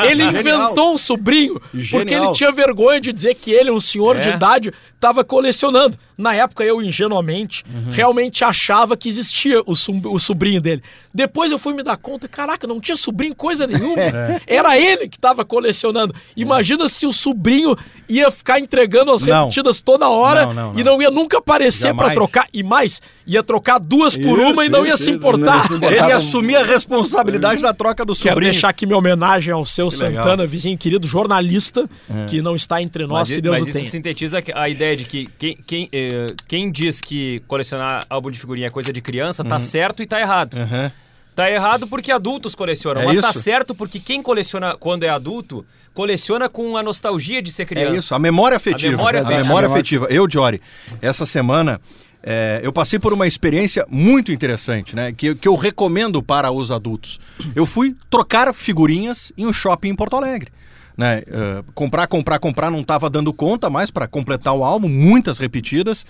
[0.10, 0.40] Ele Genial.
[0.40, 2.26] inventou um sobrinho porque Genial.
[2.26, 4.36] ele tinha vergonha de dizer que ele, um senhor de É.
[4.36, 5.98] idade, estava colecionando.
[6.18, 7.92] Na época, eu, ingenuamente, Uhum.
[7.92, 10.82] realmente achava que existia o, o sobrinho dele.
[11.16, 13.96] Depois eu fui me dar conta, caraca, não tinha sobrinho coisa nenhuma.
[14.06, 14.42] É.
[14.58, 16.14] Era ele que estava colecionando.
[16.36, 17.76] Imagina se o sobrinho
[18.10, 19.44] ia ficar entregando as Não.
[19.46, 20.94] repetidas toda hora Não, não, e não.
[20.96, 22.14] não ia nunca aparecer pra Jamais.
[22.16, 22.48] trocar.
[22.54, 25.18] E mais, ia trocar duas por Isso, uma e não ia isso, se isso.
[25.18, 25.66] importar.
[25.72, 28.52] Ele ia assumir a responsabilidade da troca do Quero sobrinho.
[28.52, 30.24] deixar aqui minha homenagem ao seu Que legal.
[30.26, 31.90] Santana, vizinho querido, jornalista,
[32.30, 33.90] que não está entre nós, Mas, que Deus mas o isso tenha.
[33.90, 38.38] sintetiza que- a ideia de que quem, quem, eh, quem diz que colecionar álbum de
[38.40, 40.56] figurinha é coisa de criança, tá certo e tá errado.
[40.56, 40.92] Uhum.
[41.36, 43.42] Tá errado porque adultos colecionam, É mas tá isso.
[43.42, 47.94] certo porque quem coleciona quando é adulto, coleciona com a nostalgia de ser criança.
[47.94, 48.94] É isso, a memória afetiva.
[48.94, 49.44] A memória A afetiva.
[49.44, 50.08] memória afetiva.
[50.10, 50.62] Eu, Jory,
[51.02, 51.82] essa semana
[52.24, 55.12] é, eu passei por uma experiência muito interessante, né?
[55.12, 57.20] Que, que eu recomendo para os adultos.
[57.54, 60.50] Eu fui trocar figurinhas em um shopping em Porto Alegre.
[60.98, 61.24] Né?
[61.28, 66.06] Eh, comprar, comprar, comprar, não estava dando conta mais para completar o álbum, muitas repetidas.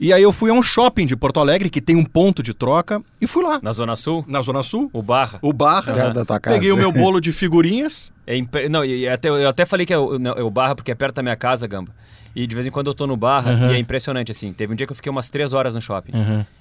[0.00, 2.54] E aí eu fui a um shopping de Porto Alegre que tem um ponto de
[2.54, 4.88] troca e fui lá, Na Zona Sul, na Zona Sul.
[4.92, 5.38] o Barra.
[5.42, 6.56] O Barra, Perto da tua casa.
[6.56, 9.92] peguei o meu bolo de figurinhas, É impre- Não, e até, eu até falei que
[9.92, 11.92] é o, não, é o Barra porque é perto da minha casa, Gamba.
[12.36, 14.52] E de vez em quando eu tô no Barra e é impressionante, assim.
[14.52, 16.12] Teve um dia que eu fiquei umas três horas no shopping.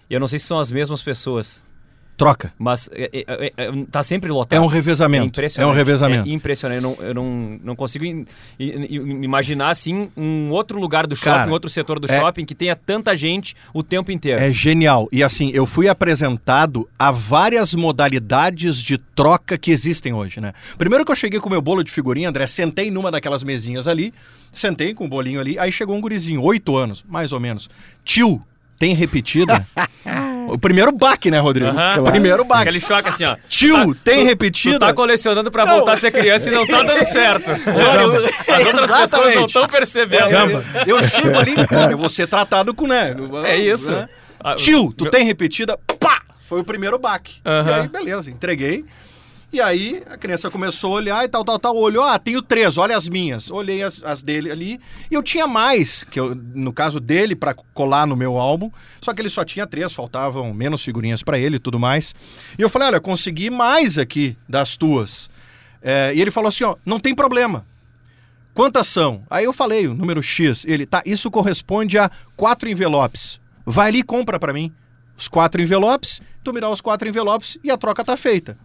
[0.09, 1.61] E eu não sei se são as mesmas pessoas,
[2.17, 2.51] troca.
[2.57, 4.57] mas é, é, é, é, tá sempre lotado.
[4.57, 5.23] É um revezamento.
[5.23, 5.69] É impressionante.
[5.69, 6.29] É um revezamento.
[6.29, 6.83] É impressionante.
[6.83, 8.25] Eu não, eu não, não consigo im-
[8.59, 12.19] i- i- imaginar, assim, um outro lugar do shopping, Cara, um outro setor do é-
[12.19, 14.41] shopping que tenha tanta gente o tempo inteiro.
[14.41, 15.07] É genial.
[15.11, 20.53] E assim, eu fui apresentado a várias modalidades de troca que existem hoje, né?
[20.77, 23.87] Primeiro que eu cheguei com o meu bolo de figurinha, André, sentei numa daquelas mesinhas
[23.87, 24.13] ali,
[24.51, 27.69] sentei com o bolinho ali, aí chegou um gurizinho, oito anos, mais ou menos.
[28.03, 28.41] Tio,
[28.79, 29.67] tem repetida?
[30.53, 31.69] o primeiro baque, né, Rodrigo?
[31.71, 32.01] Aham.
[32.01, 32.61] O Primeiro baque.
[32.63, 33.35] Aquele choque assim, ó.
[33.49, 34.75] Tio, tem repetida?
[34.75, 37.49] Tu tá colecionando pra voltar a ser criança e não tá dando certo.
[37.67, 39.45] Olha, As outras pessoas não Exatamente.
[39.47, 40.69] estão percebendo É, isso.
[40.85, 43.15] eu, chego ali, cara, eu vou ser tratado com, né?
[43.45, 43.91] É isso.
[43.91, 44.07] né?
[44.43, 45.77] Ah, Tio, tu meu- tem repetida?
[45.99, 46.21] Pá!
[46.43, 47.41] Foi o primeiro baque.
[47.43, 48.85] E aí, beleza, entreguei.
[49.57, 51.75] E aí, a criança começou a olhar e tal, tal, tal.
[51.75, 53.49] Olhou, ah, tenho três, olha as minhas.
[53.49, 54.79] Olhei as, as dele ali.
[55.09, 58.69] E eu tinha mais, que eu, no caso dele, pra colar no meu álbum.
[59.01, 62.13] Só que ele só tinha três, faltavam menos figurinhas pra ele e tudo mais.
[62.55, 65.27] E eu falei, olha, consegui mais aqui das tuas.
[65.81, 67.65] É, e ele falou assim, ó, não tem problema.
[68.53, 69.23] Quantas são?
[69.27, 70.65] Aí eu falei o número X.
[70.67, 73.41] Ele, tá, isso corresponde a quatro envelopes.
[73.65, 74.71] Vai ali e compra pra mim
[75.17, 78.55] os quatro envelopes, tu me dá os quatro envelopes e a troca tá feita.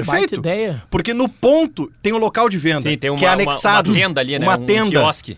[0.00, 0.34] Baita Perfeito?
[0.40, 0.82] ideia.
[0.90, 3.90] Porque no ponto tem o local de venda, Sim, tem uma- que é uma- anexado.
[3.90, 4.46] uma tenda ali, né?
[4.46, 4.90] Uma Um tenda.
[4.90, 5.36] quiosque.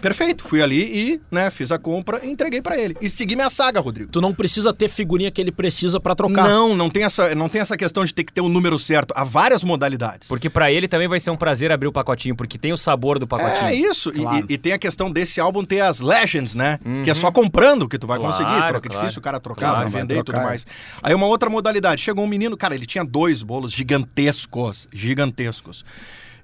[0.00, 0.44] Perfeito.
[0.44, 2.96] Fui ali e né, fiz a compra e entreguei pra ele.
[3.00, 4.10] E segui minha saga, Rodrigo.
[4.10, 6.48] Tu não precisa ter figurinha que ele precisa pra trocar.
[6.48, 9.12] Não, não tem, essa, não tem essa questão de ter que ter o número certo.
[9.16, 10.28] Há várias modalidades.
[10.28, 13.18] Porque pra ele também vai ser um prazer abrir o pacotinho, porque tem o sabor
[13.18, 13.66] do pacotinho.
[13.68, 14.10] É isso.
[14.14, 14.46] E- Claro.
[14.48, 16.78] E, e tem a questão desse álbum ter as legends, né?
[17.04, 18.66] Que é só comprando que tu vai Claro, conseguir.
[18.68, 19.00] Troca claro.
[19.02, 20.44] difícil o cara trocar, Claro, vender e tudo trocar.
[20.44, 20.66] mais.
[21.02, 22.00] Aí uma outra modalidade.
[22.02, 24.86] Chegou um menino, cara, ele tinha dois bolos gigantescos.
[24.92, 25.84] Gigantescos.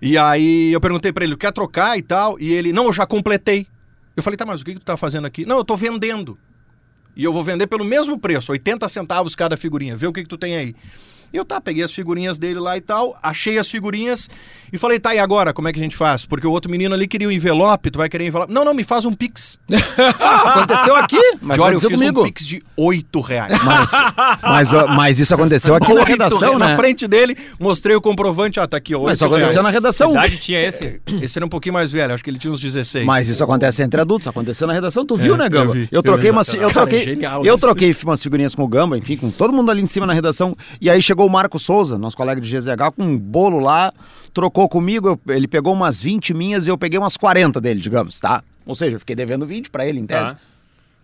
[0.07, 2.39] E aí eu perguntei pra ele, quer trocar e tal?
[2.39, 3.67] E ele, não, eu já completei.
[4.15, 5.47] Eu falei, tá, mas o que, que tu tá fazendo aqui?
[5.47, 6.39] Não, eu tô vendendo.
[7.17, 9.97] E eu vou vender pelo mesmo preço, 80 centavos cada figurinha.
[9.97, 10.77] Vê o que, que tu tem aí.
[11.35, 14.31] E eu tá, peguei as figurinhas dele lá e tal, achei as figurinhas
[14.73, 16.25] e falei, tá, e agora, como é que a gente faz?
[16.25, 18.53] Porque o outro menino ali queria o envelope, tu vai querer envelope.
[18.53, 19.59] Não, não, me faz um pix.
[19.69, 22.21] Aconteceu aqui, mas eu fiz comigo.
[22.21, 23.59] um pix de 8 reais.
[23.65, 23.91] Mas,
[24.43, 26.69] mas, mas isso aconteceu aqui na redação, né?
[26.69, 29.71] Na frente dele, mostrei o comprovante, ah, tá aqui, ó, Mas isso 8 aconteceu na
[29.71, 29.83] reais.
[29.83, 30.13] redação.
[30.13, 31.01] Que idade tinha esse?
[31.21, 33.05] Esse era um pouquinho mais velho, acho que ele tinha uns 16.
[33.05, 35.71] Mas isso acontece entre adultos, aconteceu na redação, tu viu, É, né, Gamba?
[35.71, 36.31] eu vi, eu eu troquei vi.
[36.31, 39.31] umas, eu Cara, é troquei, genial eu troquei umas figurinhas com o Gamba, enfim, com
[39.31, 40.57] todo mundo ali em cima na redação.
[40.81, 43.93] E aí chegou o Marco Souza, nosso colega de GZH, com um bolo lá,
[44.33, 48.43] trocou comigo, ele pegou umas 20 minhas e eu peguei umas 40 dele, digamos, tá?
[48.67, 50.35] Ou seja, eu fiquei devendo 20 pra ele, em tese.
[50.35, 50.41] Tá.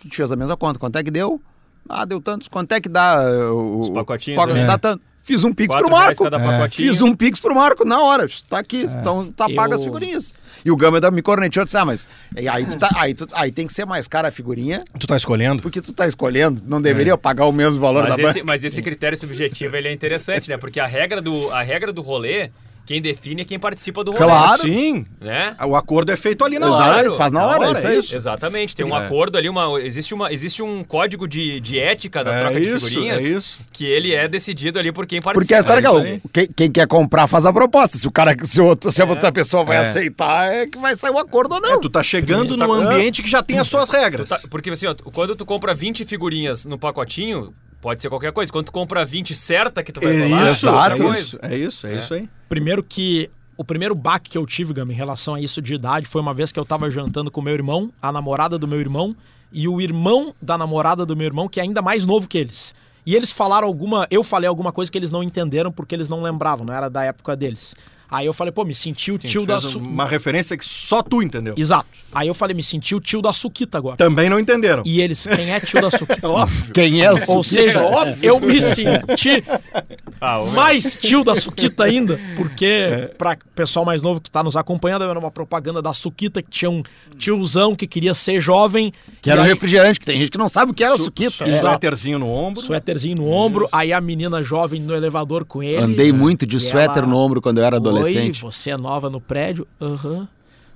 [0.00, 0.78] A gente fez a mesma conta.
[0.78, 1.40] Quanto é que deu?
[1.88, 2.48] Ah, deu tantos.
[2.48, 3.20] Quanto é que dá?
[3.20, 4.66] uh, O, Os pacotinhos, pacote- né?
[4.66, 5.02] Dá tanto.
[5.22, 6.28] Fiz um pix pro Marco.
[6.30, 6.70] pacotinho.
[6.92, 8.26] Fiz um pix pro Marco na hora.
[8.48, 10.34] Tá aqui, então tá paga as Eu- figurinhas.
[10.64, 12.08] E o Gama ainda me corneteou e disse: Ah, mas
[12.48, 15.16] aí, tu tá, aí, tu- aí tem que ser mais cara a figurinha, Tu tá
[15.16, 15.62] escolhendo?
[15.62, 18.44] porque tu tá escolhendo, não deveria pagar o mesmo valor Mas da esse, banca.
[18.46, 20.56] mas esse critério subjetivo ele é interessante, né?
[20.56, 22.50] Porque a regra do, a regra do rolê
[22.86, 24.24] quem define é quem participa do rolê.
[24.24, 24.62] Claro.
[24.62, 25.06] Sim.
[25.20, 25.54] Né?
[25.64, 27.12] O acordo é feito ali na Exatamente, hora.
[27.16, 28.16] faz na hora, isso aí.
[28.16, 29.04] Exatamente, tem um É.
[29.06, 32.78] acordo ali, uma, existe, uma, existe um código de, de ética da É troca isso,
[32.86, 33.60] de figurinhas é isso.
[33.72, 35.40] que ele é decidido ali por quem participa.
[35.40, 36.22] Porque a história é que isso aí.
[36.32, 37.96] quem, quem quer comprar faz a proposta.
[37.96, 39.80] Se o cara, se, outro, se a outra pessoa vai É.
[39.80, 41.74] aceitar, é que vai sair o acordo ou não.
[41.74, 44.28] É, tu tá chegando num ambiente que já tem as suas regras.
[44.28, 48.52] Tá, porque assim, ó, quando tu compra 20 figurinhas no pacotinho, pode ser qualquer coisa.
[48.52, 51.56] Quando tu compra 20 certa que tu vai É rolar, isso, outra é isso, é
[51.56, 52.28] isso, é isso aí.
[52.48, 56.06] Primeiro que o primeiro baque que eu tive, Gama, em relação a isso de idade,
[56.06, 59.14] foi uma vez que eu tava jantando com meu irmão, a namorada do meu irmão,
[59.52, 62.74] e o irmão da namorada do meu irmão, que é ainda mais novo que eles.
[63.04, 64.06] E eles falaram alguma.
[64.10, 67.04] Eu falei alguma coisa que eles não entenderam porque eles não lembravam, não era da
[67.04, 67.74] época deles.
[68.10, 69.60] Aí eu falei, pô, me senti o tio da.
[69.60, 69.78] Su...
[69.78, 71.54] Uma referência que só tu entendeu.
[71.56, 71.86] Exato.
[72.12, 73.96] Aí eu falei, me senti o tio da Suquita agora.
[73.96, 74.82] Também não entenderam.
[74.84, 76.28] E eles, quem é tio da Suquita?
[76.28, 76.72] Óbvio.
[76.72, 77.80] Quem é o Ou seja,
[78.22, 79.44] eu me senti
[80.20, 84.54] Ah, o- mais tio da Suquita ainda, porque para pessoal mais novo que tá nos
[84.56, 86.82] acompanhando, era uma propaganda da Suquita que tinha um
[87.16, 88.92] tiozão que queria ser jovem.
[89.22, 90.94] Que era e um aí, refrigerante, que tem gente que não sabe o que era
[90.94, 91.44] o suquita.
[91.44, 92.60] Um suéterzinho no ombro.
[92.60, 95.76] Suéterzinho no ombro, aí a menina jovem no elevador com ele.
[95.82, 97.99] Andei muito de suéter ela, no ombro quando eu era adolescente.
[98.02, 99.66] Oi, você é nova no prédio?
[99.80, 100.28] Aham.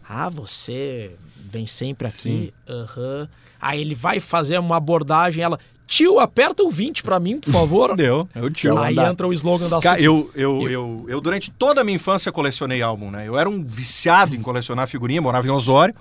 [0.09, 2.53] Ah, você vem sempre aqui?
[2.69, 3.29] Aham.
[3.61, 5.59] Aí ele vai fazer uma abordagem, ela...
[5.87, 7.95] Tio, aperta o 20 pra mim, por favor.
[7.97, 8.79] Deu, é o tio.
[8.79, 9.11] Aí andar.
[9.11, 12.81] entra o slogan da Cara, eu, eu, eu, eu, durante toda a minha infância, colecionei
[12.81, 13.29] álbum, né?
[13.29, 15.95] Eu era um viciado em colecionar figurinha, morava em Osório.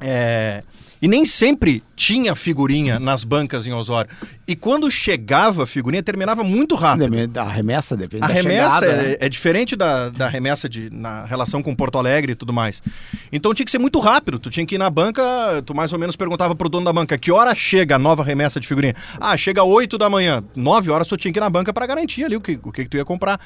[0.00, 0.62] É,
[1.00, 4.10] E nem sempre tinha figurinha nas bancas em Osório.
[4.46, 7.04] E quando chegava a figurinha, terminava muito rápido.
[7.38, 9.16] A remessa depende A remessa chegada, é, né?
[9.20, 12.82] é diferente da, da remessa de, na relação com Porto Alegre e tudo mais.
[13.32, 14.38] Então tinha que ser muito rápido.
[14.38, 15.22] Tu tinha que ir na banca,
[15.64, 18.58] tu mais ou menos perguntava pro dono da banca que hora chega a nova remessa
[18.58, 18.94] de figurinha.
[19.20, 20.42] Ah, chega 8 da manhã.
[20.56, 22.84] 9 horas tu tinha que ir na banca para garantir ali o que, o que,
[22.84, 23.40] que tu ia comprar.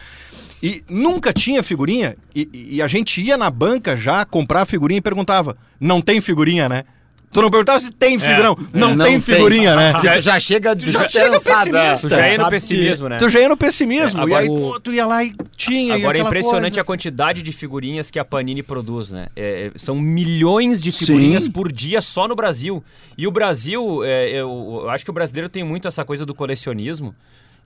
[0.63, 2.17] E nunca tinha figurinha.
[2.35, 6.69] E, e a gente ia na banca já comprar figurinha e perguntava: não tem figurinha,
[6.69, 6.85] né?
[7.33, 8.55] Tu não perguntava se tem figurão.
[8.75, 9.21] não, É, não tem tem.
[9.37, 9.93] figurinha, né?
[9.93, 12.09] Porque tu já chega já pessimista.
[12.09, 13.17] Tu já ia no pessimismo, né?
[13.17, 14.21] Tu já ia no pessimismo.
[14.21, 15.97] É, e aí agora pô, tu ia lá e tinha.
[15.97, 16.81] e Agora é aquela impressionante coisa.
[16.81, 19.29] a quantidade de figurinhas que a Panini produz, né?
[19.35, 21.51] É, é, são milhões de figurinhas Sim.
[21.53, 22.85] por dia só no Brasil.
[23.17, 26.35] E o Brasil, é, eu, eu acho que o brasileiro tem muito essa coisa do
[26.35, 27.15] colecionismo.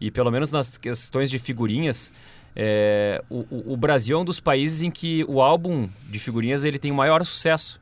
[0.01, 2.13] E pelo menos nas questões de figurinhas,
[2.55, 6.65] é, o, o- o Brasil é um dos países em que o álbum de figurinhas
[6.65, 7.81] ele tem o maior sucesso.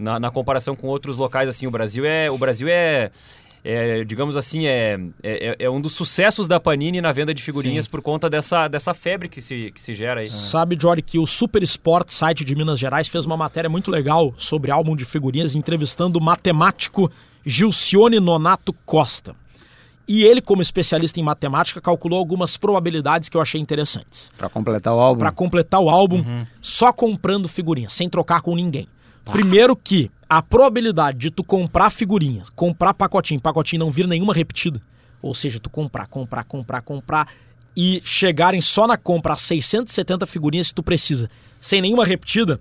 [0.00, 2.30] Na, na comparação com outros locais, assim, o Brasil é...
[2.30, 3.10] O Brasil é
[3.62, 7.86] é, digamos assim, é, é, é um dos sucessos da Panini na venda de figurinhas
[7.86, 10.28] por conta dessa, dessa febre que se, que se gera aí.
[10.30, 14.32] Sabe, Jory, que o Super Sport, site de Minas Gerais, fez uma matéria muito legal
[14.38, 17.10] sobre álbum de figurinhas, entrevistando o matemático
[17.44, 19.36] Gilcione Nonato Costa.
[20.08, 24.32] E ele, como especialista em matemática, calculou algumas probabilidades que eu achei interessantes.
[24.36, 25.18] Pra completar o álbum.
[25.20, 26.46] Pra completar o álbum, Uhum.
[26.60, 28.88] só comprando figurinhas, sem trocar com ninguém.
[29.24, 34.80] Primeiro que a probabilidade de tu comprar figurinhas, comprar pacotinho, pacotinho não vir nenhuma repetida,
[35.20, 37.28] ou seja, tu comprar, comprar, comprar, comprar
[37.76, 41.30] e chegarem só na compra a 670 figurinhas que tu precisa,
[41.60, 42.60] sem nenhuma repetida,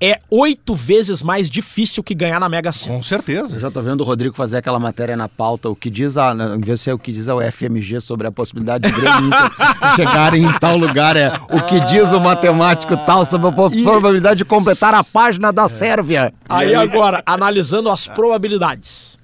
[0.00, 2.96] é oito vezes mais difícil que ganhar na Mega Sena.
[2.96, 3.56] Com certeza.
[3.56, 6.32] Eu já tô vendo o Rodrigo fazer aquela matéria na pauta, o que diz a,
[6.32, 9.30] em vez de ser o que diz a UFMG sobre a possibilidade de Grêmio
[9.96, 14.44] chegarem em tal lugar, é o que diz o matemático tal sobre a probabilidade de
[14.44, 16.34] completar a página da Sérvia.
[16.48, 19.14] Aí agora, analisando as probabilidades.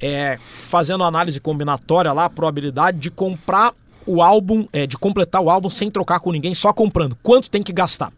[0.00, 3.72] É, fazendo análise combinatória lá, a probabilidade de comprar
[4.06, 7.16] o álbum, é, de completar o álbum sem trocar com ninguém, só comprando.
[7.22, 8.12] Quanto tem que gastar?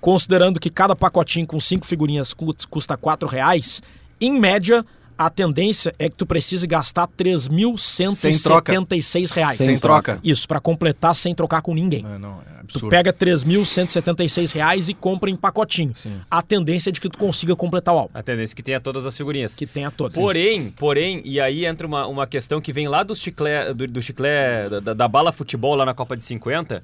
[0.00, 3.82] Considerando que cada pacotinho com cinco figurinhas cu- custa quatro reais,
[4.20, 4.84] em média,
[5.16, 8.72] a tendência é que tu precise gastar Sem troca.
[8.72, 9.56] 3.176 reais.
[9.56, 10.20] Sem, troca.
[10.22, 12.06] Isso, para completar sem trocar com ninguém.
[12.06, 12.88] É, não, é Tu absurdo.
[12.90, 15.92] pega 3.176 reais e compra em pacotinho.
[16.30, 18.80] A tendência é de que tu consiga completar o álbum, A tendência é que tenha
[18.80, 19.56] todas as figurinhas.
[19.56, 20.14] que tenha todas.
[20.14, 24.00] Porém, porém, e aí entra uma, uma questão que vem lá do chiclé, do, do
[24.02, 26.82] chiclé da, da bala futebol lá na Copa de 50,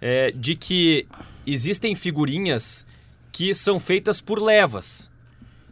[0.00, 1.06] é, de que
[1.46, 2.86] existem figurinhas
[3.32, 5.10] que são feitas por levas.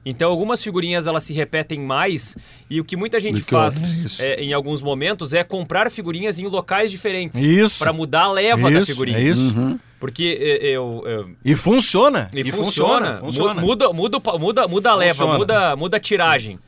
[0.05, 2.37] Então, algumas figurinhas elas se repetem mais
[2.69, 4.21] e o que muita gente que faz Isso.
[4.23, 7.79] é, em alguns momentos é comprar figurinhas em locais diferentes Isso.
[7.79, 9.19] para mudar a leva da Isso, figurinha.
[9.19, 9.79] é isso.
[10.01, 12.29] Porque é, eu, eu, E funciona.
[12.35, 13.61] e, funciona, funciona.
[13.61, 15.39] Mu- Muda, muda, muda, muda a leva, Funciona.
[15.39, 16.59] muda, muda a tiragem.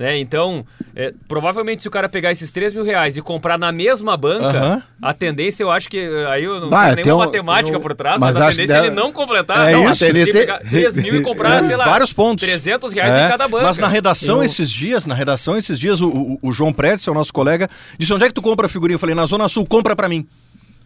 [0.00, 0.18] Né?
[0.18, 0.64] Então,
[0.96, 4.46] é, provavelmente se o cara pegar esses 3 mil reais e comprar na mesma banca,
[4.46, 4.82] Aham.
[5.02, 5.98] a tendência eu acho que.
[6.30, 8.50] Aí eu não Vai, tenho tem nenhuma um- matemática eu- por trás, mas mas, a
[8.50, 9.68] tendência é ele não completar.
[9.68, 10.02] É não, isso.
[10.02, 11.84] a tendência é Tendência- pegar 3 mil e comprar, sei lá.
[11.84, 12.46] Vários pontos.
[12.46, 13.64] 300 reais É, em cada banca.
[13.64, 17.12] Mas na redação esses dias, na redação esses dias, o, o, o João Prédio, seu
[17.12, 18.94] nosso colega, disse: onde é que tu compra a figurinha?
[18.94, 20.26] Eu falei, na Zona Sul, compra pra mim.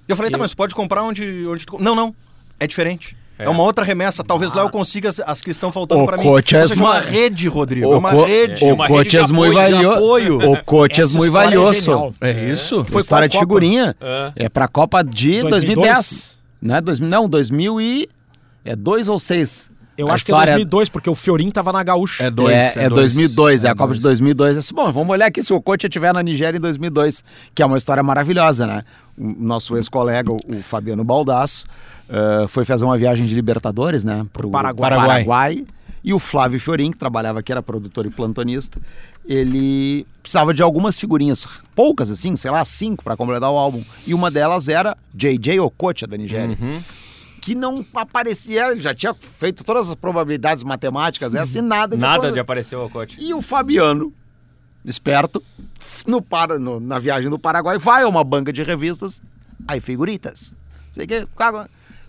[0.08, 1.74] E eu falei, tá, mas pode comprar onde, onde tu.
[1.74, 2.12] com-" Não, não.
[2.58, 3.16] é diferente.
[3.38, 3.48] É.
[3.48, 4.22] uma outra remessa.
[4.22, 6.22] Talvez lá eu consiga as, as que estão faltando O pra mim.
[6.22, 7.88] coach é seja, uma rede, Rodrigo.
[7.88, 8.64] O é uma co- rede.
[8.64, 9.88] É O uma coach rede é muito valioso.
[9.96, 10.52] apoio.
[10.52, 11.80] O coach é muito é valioso.
[11.80, 12.14] genial.
[12.20, 12.84] É isso?
[12.88, 13.60] Foi História qual de Copa?
[13.60, 13.96] figurinha.
[14.00, 14.32] É.
[14.44, 15.50] É pra Copa de 2002.
[15.74, 16.38] 2010.
[16.62, 16.80] Né?
[16.80, 18.08] Dois, não, 2000 e...
[18.64, 19.70] É dois ou seis?
[19.96, 22.24] Eu A acho que é história- 2002, porque o Fiorin tava na Gaúcha.
[22.24, 22.52] É dois.
[22.76, 23.98] é, é 2002, é, a Copa dois.
[23.98, 24.56] de 2002.
[24.58, 27.22] Assim, Bom, vamos olhar aqui se o coach estiver na Nigéria em 2002,
[27.54, 28.82] que é uma história maravilhosa, né?
[29.16, 31.64] O nosso ex-colega, o Fabiano Baldasso,
[32.08, 34.26] eh, foi fazer uma viagem de Libertadores, né?
[34.32, 34.90] Pro Paraguai.
[34.90, 35.64] Paraguai.
[36.02, 38.78] E o Flávio Fiorin, que trabalhava aqui, era produtor e plantonista,
[39.26, 43.82] ele precisava de algumas figurinhas, poucas assim, sei lá, cinco para completar o álbum.
[44.06, 46.58] E uma delas era JJ Okocha, da Nigéria
[47.44, 52.00] que não aparecia, ele já tinha feito todas as probabilidades matemáticas, essa e nada de
[52.00, 53.18] Nada de aparecer o coach.
[53.20, 54.10] E o Fabiano,
[54.82, 55.42] esperto,
[56.06, 59.20] no, para, no- na viagem do Paraguai, vai a uma banca de revistas,
[59.68, 60.56] aí figuritas.
[60.90, 61.28] Sei que,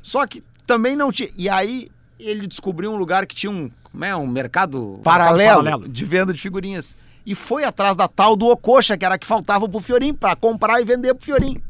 [0.02, 1.28] só que também não tinha.
[1.38, 5.90] E aí ele descobriu um lugar que tinha um, como é, um mercado paralelo, paralelo.
[5.90, 6.96] de venda de figurinhas.
[7.26, 10.34] E foi atrás da tal do Ocoxa, que era a que faltava pro Fiorim, para
[10.34, 11.62] comprar e vender pro Fiorim.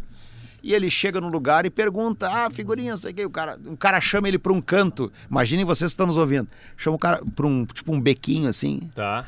[0.67, 3.23] E ele chega no lugar e pergunta: Ah, figurinha, sei o que.
[3.25, 5.11] O cara, o cara chama ele para um canto.
[5.29, 6.47] Imaginem vocês que estão nos ouvindo.
[6.75, 8.79] Chama o cara para um, tipo, um bequinho assim.
[8.95, 9.25] Tá.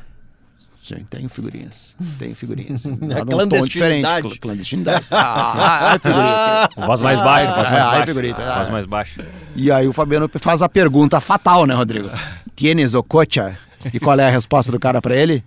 [0.82, 1.94] Sim, tenho figurinhas.
[2.18, 2.86] Tenho figurinhas.
[2.90, 3.68] É tom clandestinidade.
[3.68, 5.06] diferente, cl- Clandestinidade.
[5.12, 6.86] Ah, ai, figurinhas.
[6.88, 8.06] Voz mais baixa, voz mais Ah, ai, baixa.
[8.06, 8.72] figurita, Voz ah.
[8.72, 9.26] mais baixa.
[9.54, 12.10] E aí o Fabiano faz a pergunta fatal, né, Rodrigo?
[12.56, 13.56] Tienes o cocha?
[13.94, 15.44] E qual é a resposta do cara para ele?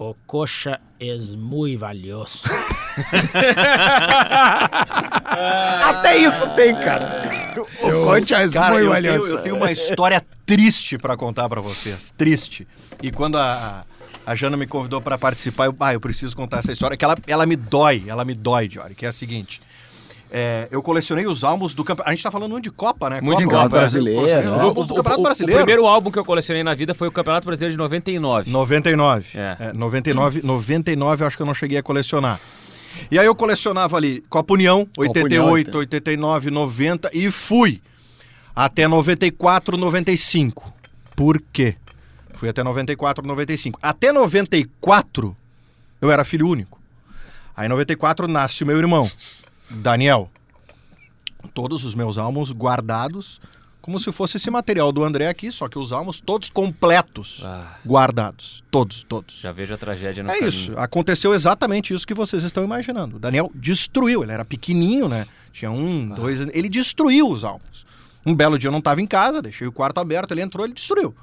[0.00, 2.44] O coxa é muito valioso.
[5.82, 7.56] Até isso tem, cara.
[7.82, 9.26] O cocha é Cara, muito eu tenho, valioso.
[9.26, 12.14] eu tenho uma história triste pra contar pra vocês.
[12.16, 12.64] Triste.
[13.02, 13.84] E quando a,
[14.24, 17.18] a, Jana me convidou pra participar, eu, ah, eu preciso contar essa história, que ela,
[17.26, 19.60] ela me dói, ela me dói, Jory, que é a seguinte.
[20.30, 22.10] É, eu colecionei os álbuns do campeonato.
[22.10, 23.20] A gente tá falando muito de Copa, né?
[23.20, 24.56] Muito de Copa, Copa, Brasil- brasileiro, né?
[24.56, 25.60] os álbuns do Campeonato o- Brasileiro.
[25.60, 28.50] O primeiro álbum que eu colecionei na vida foi o Campeonato Brasileiro de 99.
[28.50, 29.38] 99.
[29.38, 29.56] É.
[29.58, 32.38] É, 99, 99 eu acho que eu não cheguei a colecionar.
[33.10, 37.80] E aí eu colecionava ali Copa União, 88, União, 89, 90 e fui
[38.54, 40.72] até 94, 95.
[41.16, 41.76] Por quê?
[42.34, 43.78] Fui até 94, 95.
[43.82, 45.36] Até 94
[46.00, 46.78] eu era filho único.
[47.56, 49.10] Aí em 94 nasce o meu irmão,
[49.70, 50.30] Daniel.
[51.54, 53.40] Todos os meus álbuns guardados,
[53.80, 57.76] como se fosse esse material do André aqui, só que os álbuns todos completos, Ah.
[57.86, 58.62] guardados.
[58.70, 59.40] Todos, todos.
[59.40, 60.48] Já vejo a tragédia no É caminho.
[60.48, 60.72] isso.
[60.76, 63.16] Aconteceu exatamente isso que vocês estão imaginando.
[63.16, 64.22] O Daniel destruiu.
[64.22, 65.26] Ele era pequenininho, né?
[65.52, 66.40] Tinha um, dois.
[66.52, 67.86] Ele destruiu os álbuns.
[68.26, 70.74] Um belo dia eu não estava em casa, deixei o quarto aberto, ele entrou, ele
[70.74, 71.14] destruiu.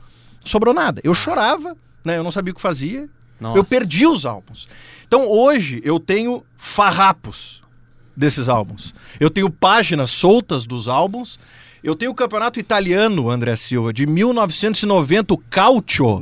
[0.41, 1.01] Não sobrou nada.
[1.03, 2.17] Eu chorava, né?
[2.17, 3.07] Eu não sabia o que fazia.
[3.39, 3.59] Nossa.
[3.59, 4.67] Eu perdi os álbuns.
[5.07, 7.61] Então hoje eu tenho farrapos
[8.15, 8.93] desses álbuns.
[9.19, 11.39] Eu tenho páginas soltas dos álbuns.
[11.83, 16.19] Eu tenho o campeonato italiano, André Silva, de 1990, o Calcio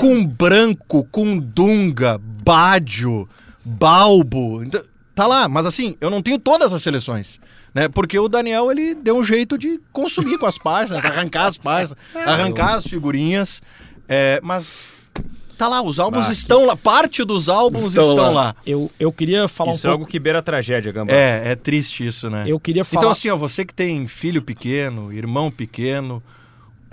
[0.00, 3.28] com branco, com dunga, bádio,
[3.64, 4.64] balbo.
[4.64, 4.82] Então,
[5.14, 7.38] tá lá, mas assim, eu não tenho todas as seleções.
[7.72, 7.88] Né?
[7.88, 11.98] Porque o Daniel ele deu um jeito de consumir com as páginas, arrancar as páginas,
[12.26, 13.62] arrancar as figurinhas.
[14.08, 14.82] É, mas
[15.56, 18.30] tá lá, os álbuns Bah, estão lá, parte dos álbuns Estão estão, lá.
[18.30, 18.56] lá.
[18.66, 20.02] Eu, eu queria falar Isso um é pouco.
[20.02, 21.12] algo que beira a tragédia, Gamba.
[21.12, 22.44] É, é triste isso, né?
[22.46, 23.00] Eu queria falar.
[23.02, 26.22] Então, assim, ó, você que tem filho pequeno, irmão pequeno,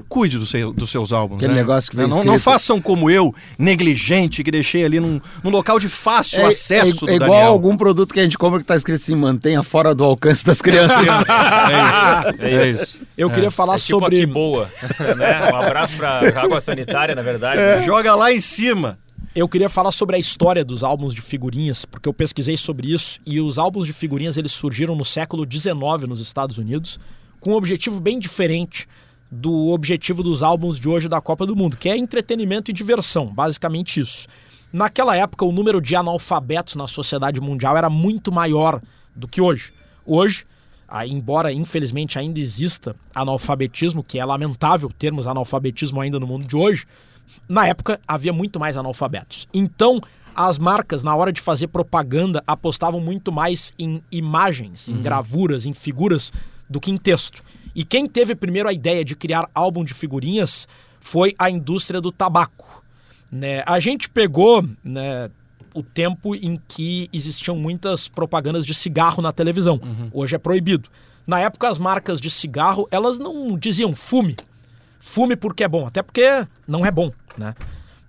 [0.09, 1.37] cuide do seu- dos seus álbuns.
[1.37, 1.59] Aquele né?
[1.59, 5.79] negócio que vem não, não façam como eu, negligente, que deixei ali num, num local
[5.79, 7.47] de fácil É, acesso é, é do igual Daniel.
[7.51, 10.61] algum produto que a gente compra que tá escrito assim, mantenha fora do alcance das
[10.61, 10.97] crianças.
[12.39, 12.83] É É isso.
[12.83, 12.99] isso.
[13.17, 14.17] Eu queria falar É tipo sobre.
[14.17, 14.69] aqui boa.
[15.17, 15.51] né?
[15.51, 17.59] Um abraço pra água sanitária, na verdade.
[17.59, 17.85] É, né?
[17.85, 18.97] Joga lá em cima.
[19.35, 23.19] Eu queria falar sobre a história dos álbuns de figurinhas, porque eu pesquisei sobre isso
[23.25, 25.73] e os álbuns de figurinhas eles surgiram no século XIX
[26.07, 26.99] nos Estados Unidos
[27.39, 28.87] com um objetivo bem diferente
[29.33, 33.27] do objetivo dos álbuns de hoje da Copa do Mundo, que é entretenimento e diversão,
[33.27, 34.27] basicamente isso.
[34.71, 38.81] Naquela época, o número de analfabetos na sociedade mundial era muito maior
[39.15, 39.73] do que hoje.
[40.05, 40.45] Hoje,
[40.87, 46.55] ah, embora infelizmente ainda exista analfabetismo, que é lamentável termos analfabetismo ainda no mundo de
[46.55, 46.85] hoje,
[47.47, 49.47] na época havia muito mais analfabetos.
[49.53, 50.01] Então,
[50.35, 55.73] as marcas, na hora de fazer propaganda, apostavam muito mais em imagens, em gravuras, em
[55.73, 56.31] figuras,
[56.69, 57.43] do que em texto.
[57.75, 60.67] E quem teve primeiro a ideia de criar álbum de figurinhas
[60.99, 62.83] foi a indústria do tabaco.
[63.31, 63.63] Né?
[63.65, 65.29] A gente pegou né,
[65.73, 69.81] o tempo em que existiam muitas propagandas de cigarro na televisão.
[70.11, 70.89] Hoje é proibido.
[71.25, 74.35] Na época, as marcas de cigarro, elas não diziam fume.
[74.99, 77.55] Fume porque é bom, até porque não é bom, né?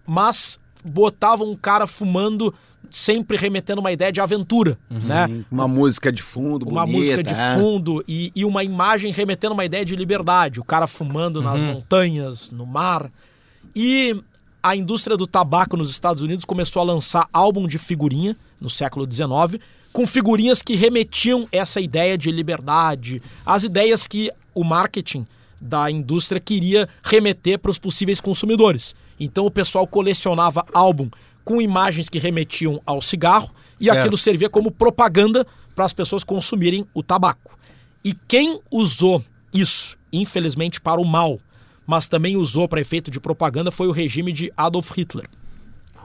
[0.07, 2.55] Mas botavam um cara fumando
[2.97, 5.29] sempre remetendo uma ideia de aventura, né?
[5.51, 7.57] Uma música de fundo, Uma bonita, música de é.
[7.57, 10.61] fundo e, e uma imagem remetendo uma ideia de liberdade.
[10.61, 13.11] O cara fumando nas montanhas, no mar.
[13.75, 14.23] E
[14.63, 19.11] a indústria do tabaco nos Estados Unidos começou a lançar álbum de figurinha no século
[19.11, 19.61] XIX,
[19.93, 25.27] com figurinhas que remetiam essa ideia de liberdade, as ideias que o marketing
[25.61, 28.95] da indústria queria remeter para os possíveis consumidores.
[29.19, 31.09] Então o pessoal colecionava álbum
[31.45, 33.99] com imagens que remetiam ao cigarro e Certo.
[33.99, 37.59] aquilo servia como propaganda para as pessoas consumirem o tabaco.
[38.05, 39.23] E quem usou
[39.53, 41.39] isso, infelizmente, para o mal,
[41.87, 45.29] mas também usou para efeito de propaganda, foi o regime de Adolf Hitler.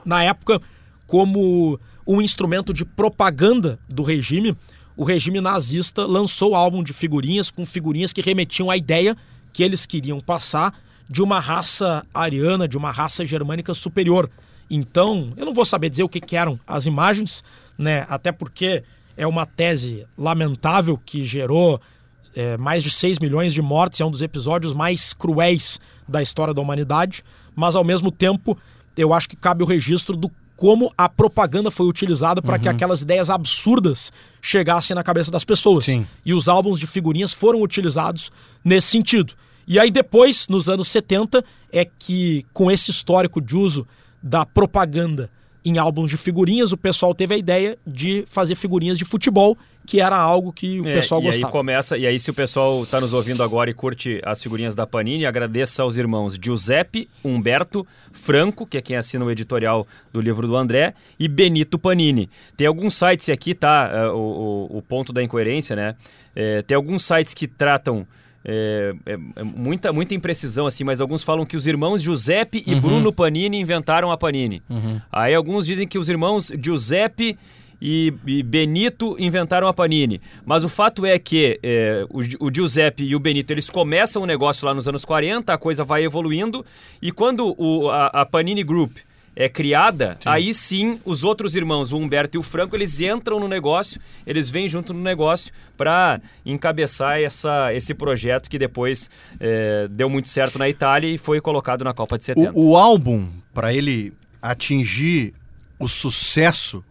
[0.04, 0.60] Na época,
[1.06, 4.56] como um instrumento de propaganda do regime,
[4.96, 9.16] o regime nazista lançou álbum de figurinhas com figurinhas que remetiam à ideia
[9.52, 10.78] que eles queriam passar
[11.08, 14.30] de uma raça ariana, de uma raça germânica superior.
[14.70, 17.42] Então, eu não vou saber dizer o que, que eram as imagens,
[17.76, 18.06] né?
[18.08, 18.84] Até porque
[19.16, 21.80] é uma tese lamentável que gerou
[22.34, 26.54] é, mais de 6 milhões de mortes, é um dos episódios mais cruéis da história
[26.54, 28.56] da humanidade, mas ao mesmo tempo
[28.96, 33.00] eu acho que cabe o registro do como a propaganda foi utilizada para que aquelas
[33.00, 34.12] ideias absurdas
[34.42, 35.86] chegassem na cabeça das pessoas.
[35.86, 36.06] Sim.
[36.22, 38.30] E os álbuns de figurinhas foram utilizados
[38.62, 39.32] nesse sentido.
[39.66, 41.42] E aí depois, nos anos 70,
[41.72, 43.86] é que com esse histórico de uso
[44.22, 45.28] da propaganda
[45.64, 50.00] em álbuns de figurinhas, o pessoal teve a ideia de fazer figurinhas de futebol, que
[50.00, 51.46] era algo que o É, pessoal e gostava.
[51.48, 54.74] aí começa, e aí se o pessoal está nos ouvindo agora e curte as figurinhas
[54.74, 60.20] da Panini, agradeça aos irmãos Giuseppe, Humberto, Franco, que é quem assina o editorial do
[60.22, 62.30] livro do André, e Benito Panini.
[62.56, 65.94] Tem alguns sites e aqui tá é, o, o- o ponto da incoerência, né?
[66.34, 68.06] É, tem alguns sites que tratam
[68.44, 72.74] é, é, é muita, muita imprecisão, assim, mas alguns falam que os irmãos Giuseppe e
[72.74, 74.62] Bruno Panini inventaram a Panini.
[75.12, 77.38] Aí alguns dizem que os irmãos Giuseppe
[77.80, 80.20] e, e Benito inventaram a Panini.
[80.44, 84.26] Mas o fato é que é, o, o Giuseppe e o Benito eles começam o
[84.26, 86.64] negócio lá nos anos 40, a coisa vai evoluindo,
[87.00, 88.98] e quando o, a, a Panini Group
[89.34, 93.48] é criada, aí sim os outros irmãos, o Humberto e o Franco, eles entram no
[93.48, 100.10] negócio, eles vêm junto no negócio para encabeçar essa, esse projeto que depois é, deu
[100.10, 102.52] muito certo na Itália e foi colocado na Copa de 70.
[102.54, 104.12] O, o álbum, para ele
[104.42, 105.32] atingir
[105.78, 106.84] o sucesso,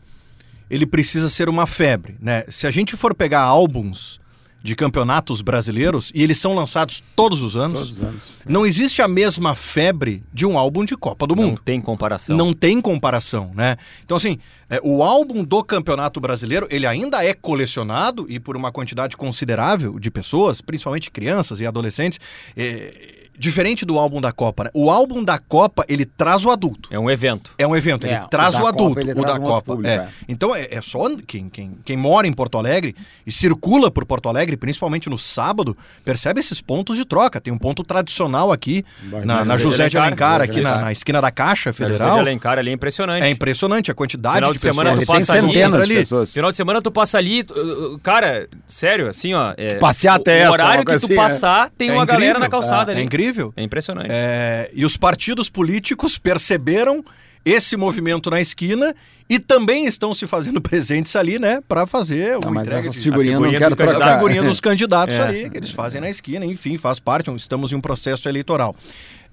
[0.69, 2.45] ele precisa ser uma febre, né?
[2.49, 4.19] Se a gente for pegar álbuns
[4.61, 8.21] de campeonatos brasileiros, e eles são lançados todos os anos, Todos os anos.
[8.47, 11.61] não existe a mesma febre de um álbum de Copa do Não Mundo.
[11.63, 12.35] tem comparação.
[12.35, 13.77] Não tem comparação, né?
[14.03, 14.37] Então, assim,
[14.69, 19.97] é, o álbum do Campeonato Brasileiro, ele ainda é colecionado e por uma quantidade considerável
[19.99, 22.19] de pessoas, principalmente crianças e adolescentes,
[22.55, 24.69] é, diferente do álbum da Copa, né?
[24.73, 26.89] O álbum da Copa, ele traz o adulto.
[26.91, 27.51] É um evento.
[27.57, 29.61] É um evento, É, ele o traz o Copa, adulto, ele o da um Copa.
[29.61, 29.95] público, é.
[29.95, 30.07] é.
[30.27, 32.93] Então é, é só quem, quem, quem mora em Porto Alegre
[33.25, 37.39] e circula por Porto Alegre, principalmente no sábado, percebe esses pontos de troca.
[37.39, 41.21] Tem um ponto tradicional aqui Vai, na, na José de Alencar, aqui na, na esquina
[41.21, 42.19] da Caixa Na José de Federal.
[42.19, 43.23] Alencar ali é impressionante.
[43.23, 45.07] É impressionante a quantidade Final de, de semana pessoas.
[45.07, 45.99] tu passa ali, centenas de ali.
[46.01, 46.33] pessoas.
[46.33, 49.53] Final de semana tu passa ali, tu- uh, cara, sério, assim, ó.
[49.55, 51.15] É, Passear o- até O essa, horário uma que tu assim, é.
[51.15, 52.99] passar, tem uma galera na calçada ali.
[52.99, 53.28] É incrível.
[53.55, 54.07] É impressionante.
[54.11, 57.03] É, e os partidos políticos perceberam
[57.45, 58.93] esse movimento na esquina
[59.29, 62.95] e também estão se fazendo presentes ali, né, para fazer o Não, mas entrega essas
[62.95, 64.17] de- figurinhas não quero a trocar.
[64.17, 65.21] figurinha dos candidatos É.
[65.21, 68.75] ali, que eles fazem na esquina, enfim, faz parte, estamos em um processo eleitoral.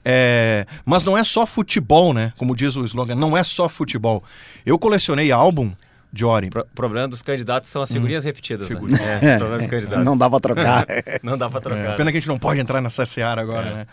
[0.05, 2.33] É, mas não é só futebol, né?
[2.39, 4.23] Como diz o slogan, não é só futebol.
[4.65, 5.73] Eu colecionei álbum,
[6.17, 6.49] Jory.
[6.49, 8.75] O problema dos candidatos são as figurinhas repetidas, Hum.
[8.75, 8.99] Figurinha.
[8.99, 9.19] né?
[9.23, 10.05] É, o problema dos candidatos.
[10.05, 10.87] Não dá pra trocar.
[11.23, 11.93] Não dá pra trocar.
[11.93, 13.75] É, pena que a gente não pode entrar nessa seara agora, É.
[13.75, 13.87] né?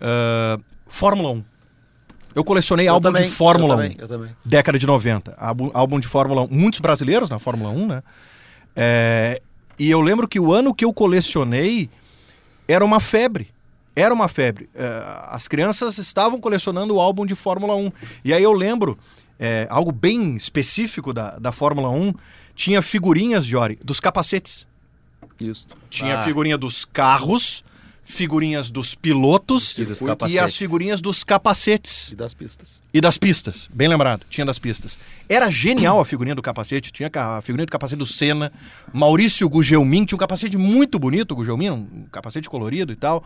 [0.00, 1.44] Ah, Fórmula 1.
[2.34, 3.82] Eu colecionei Eu álbum também, de Fórmula eu 1.
[3.82, 4.30] também, eu também.
[4.44, 5.34] Década de 90.
[5.38, 6.48] Álbum, álbum de Fórmula 1.
[6.50, 8.02] Muitos brasileiros na Fórmula 1, né?
[8.76, 9.40] É,
[9.78, 11.88] e eu lembro que o ano que eu colecionei
[12.66, 13.48] era uma febre.
[13.96, 14.68] Era uma febre.
[14.74, 17.92] É, as crianças estavam colecionando o álbum de Fórmula 1.
[18.24, 18.98] E aí eu lembro,
[19.38, 22.12] é, algo bem específico da, da Fórmula 1,
[22.54, 24.66] tinha figurinhas, Jory, dos capacetes.
[25.40, 25.66] Isso.
[25.90, 26.22] Tinha Ah.
[26.24, 27.64] figurinha dos carros,
[28.04, 32.10] figurinhas dos pilotos E dos e as figurinhas dos capacetes.
[32.12, 32.82] E das pistas.
[32.92, 34.98] E das pistas, bem lembrado, tinha das pistas.
[35.28, 38.52] Era genial a figurinha do capacete, tinha a figurinha do capacete do Senna,
[38.92, 43.24] Maurício Gugelmin, tinha um capacete muito bonito, o Gugelmin, um capacete colorido e tal.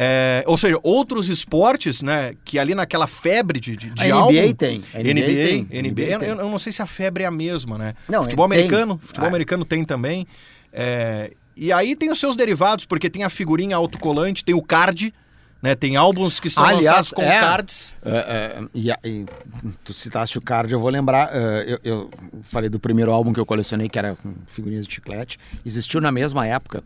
[0.00, 4.14] É, ou seja, outros esportes, né, que ali naquela febre de, de, de A NBA
[4.14, 4.52] álbum...
[4.54, 6.28] tem, a NBA, NBA tem, NBA, NBA eu, tem.
[6.28, 7.94] eu não sei se a febre é a mesma, né?
[8.08, 8.58] Não, futebol tem.
[8.58, 9.28] americano, futebol Ah.
[9.28, 10.24] americano tem também.
[10.72, 15.12] É, e aí tem os seus derivados, porque tem a figurinha autocolante, tem o card,
[15.60, 15.74] Né?
[15.74, 17.40] Tem álbuns que são Aliás, lançados com é.
[17.40, 17.96] cards.
[18.04, 19.26] É, é, e, e
[19.82, 21.30] tu citaste o card, eu vou lembrar.
[21.32, 22.10] é, eu, eu
[22.44, 25.36] falei do primeiro álbum que eu colecionei, que era com figurinhas de chiclete.
[25.66, 26.84] Existiu na mesma época.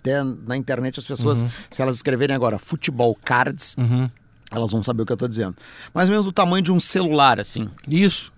[0.00, 3.76] Até na internet as pessoas, se elas escreverem agora futebol cards,
[4.50, 5.56] elas vão saber o que eu tô dizendo.
[5.94, 7.68] Mais ou menos do tamanho de um celular, assim.
[7.86, 8.32] Isso.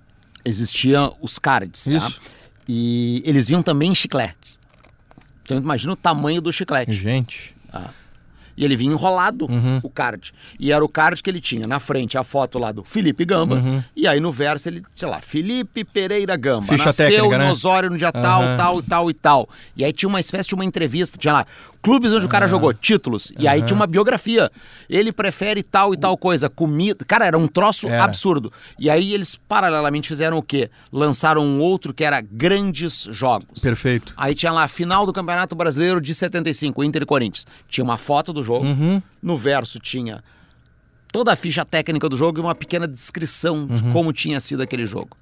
[0.44, 1.92] Existiam os cards, tá?
[1.92, 2.20] Isso.
[2.68, 4.58] E eles vinham também em chiclete.
[5.44, 6.92] Então imagina o tamanho do chiclete.
[6.92, 7.54] Gente.
[8.56, 9.80] E ele vinha enrolado, Uhum.
[9.82, 10.32] o card.
[10.60, 11.66] E era o card que ele tinha.
[11.66, 13.56] Na frente, a foto lá do Felipe Gamba.
[13.56, 13.82] Uhum.
[13.96, 16.66] E aí no verso ele, sei lá, Felipe Pereira Gamba.
[16.66, 17.50] Ficha Nasceu técnica, em né?
[17.50, 18.56] Osório no dia tal, Aham.
[18.56, 19.48] tal, tal e tal.
[19.76, 21.18] E aí tinha uma espécie de uma entrevista.
[21.18, 21.46] Tinha lá,
[21.82, 23.32] clubes onde o cara jogou, títulos.
[23.38, 24.50] E aí tinha uma biografia.
[24.88, 27.04] Ele prefere tal e tal coisa, comida.
[27.04, 28.04] Cara, era um troço Era.
[28.04, 28.52] absurdo.
[28.78, 30.70] E aí eles, paralelamente, fizeram o quê?
[30.92, 33.60] Lançaram um outro que era Grandes Jogos.
[33.62, 34.14] Perfeito.
[34.16, 37.46] Aí tinha lá, final do Campeonato Brasileiro de 75, Inter e Corinthians.
[37.68, 38.64] Tinha uma foto do jogo.
[38.64, 39.02] Uhum.
[39.22, 40.22] No verso tinha
[41.12, 43.92] toda a ficha técnica do jogo e uma pequena descrição de Uhum.
[43.92, 45.16] como tinha sido aquele jogo.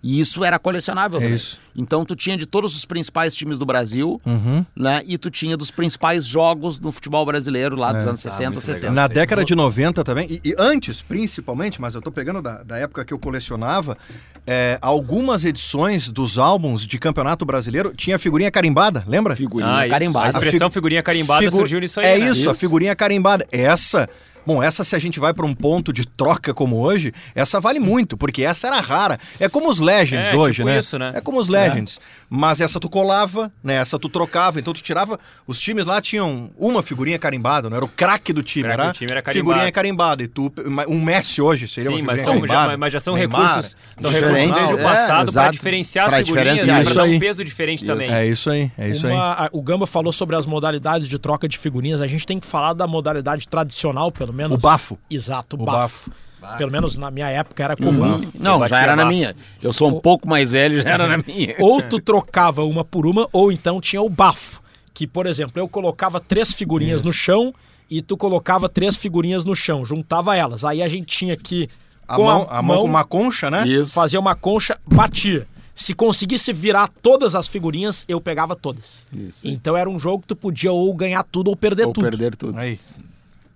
[0.00, 1.34] E isso era colecionável É também.
[1.34, 1.58] isso.
[1.76, 4.64] Então tu tinha de todos os principais times do Brasil, Uhum.
[4.76, 5.02] né?
[5.04, 8.80] E tu tinha dos principais jogos no futebol brasileiro lá dos anos 60, muito 70.
[8.90, 8.94] legal.
[8.94, 12.78] Na década de 90 também, e, e antes principalmente, mas eu tô pegando da, da
[12.78, 13.98] época que eu colecionava,
[14.46, 19.34] é, algumas edições dos álbuns de Campeonato Brasileiro tinha figurinha carimbada, lembra?
[19.34, 19.90] Figurinha Ah, isso.
[19.90, 20.26] carimbada.
[20.26, 22.06] A expressão fi- figurinha carimbada Figu- surgiu nisso aí.
[22.06, 22.30] É né?
[22.30, 23.44] isso, a figurinha carimbada.
[23.50, 24.08] Essa,
[24.48, 27.78] bom, essa se a gente vai para um ponto de troca como hoje, essa vale
[27.78, 29.18] muito, porque essa era rara.
[29.38, 30.78] É como os Legends É, hoje, tipo né?
[30.78, 31.12] isso, né?
[31.14, 32.00] É como os Legends.
[32.30, 33.74] Mas essa tu colava, né?
[33.74, 35.18] Essa tu trocava, então tu tirava.
[35.46, 38.92] Os times lá tinham uma figurinha carimbada, não era o craque do time, era, do
[38.94, 39.48] time era carimbado.
[39.50, 40.22] figurinha carimbada.
[40.22, 40.50] E tu,
[40.88, 44.10] um Messi hoje seria Sim, uma mas são, já, mas já são Neymar, recursos, são
[44.10, 45.52] recursos diferentes, desde o é, passado para exato.
[45.52, 47.18] diferenciar as figurinhas e Isso para dar um aí.
[47.20, 48.10] peso diferente também.
[48.10, 49.12] É isso aí, é isso aí.
[49.12, 52.00] Uma- a- o Gamba falou sobre as modalidades de troca de figurinhas.
[52.00, 54.37] A gente tem que falar da modalidade tradicional, pelo menos.
[54.46, 54.98] O bafo.
[55.10, 56.10] Exato, o, O bafo.
[56.56, 58.20] Pelo menos na minha época era comum.
[58.38, 59.14] Não, batia já era na bafo.
[59.16, 59.36] minha.
[59.60, 61.54] Eu sou um pouco mais velho, já era na minha.
[61.58, 64.60] Ou tu trocava uma por uma, ou então tinha o bafo.
[64.94, 67.52] Que, por exemplo, eu colocava três figurinhas no chão
[67.90, 70.64] e tu colocava três figurinhas no chão, juntava elas.
[70.64, 71.68] Aí a gente tinha que,
[72.06, 73.66] A com mão, a mão com uma concha, né?
[73.66, 73.92] Isso.
[73.94, 75.46] fazer uma concha, batia.
[75.74, 79.06] Se conseguisse virar todas as figurinhas, eu pegava todas.
[79.12, 79.46] Isso.
[79.46, 82.04] Então era um jogo que tu podia ou ganhar tudo ou perder Ou tudo.
[82.04, 82.58] perder tudo.
[82.58, 82.78] Aí.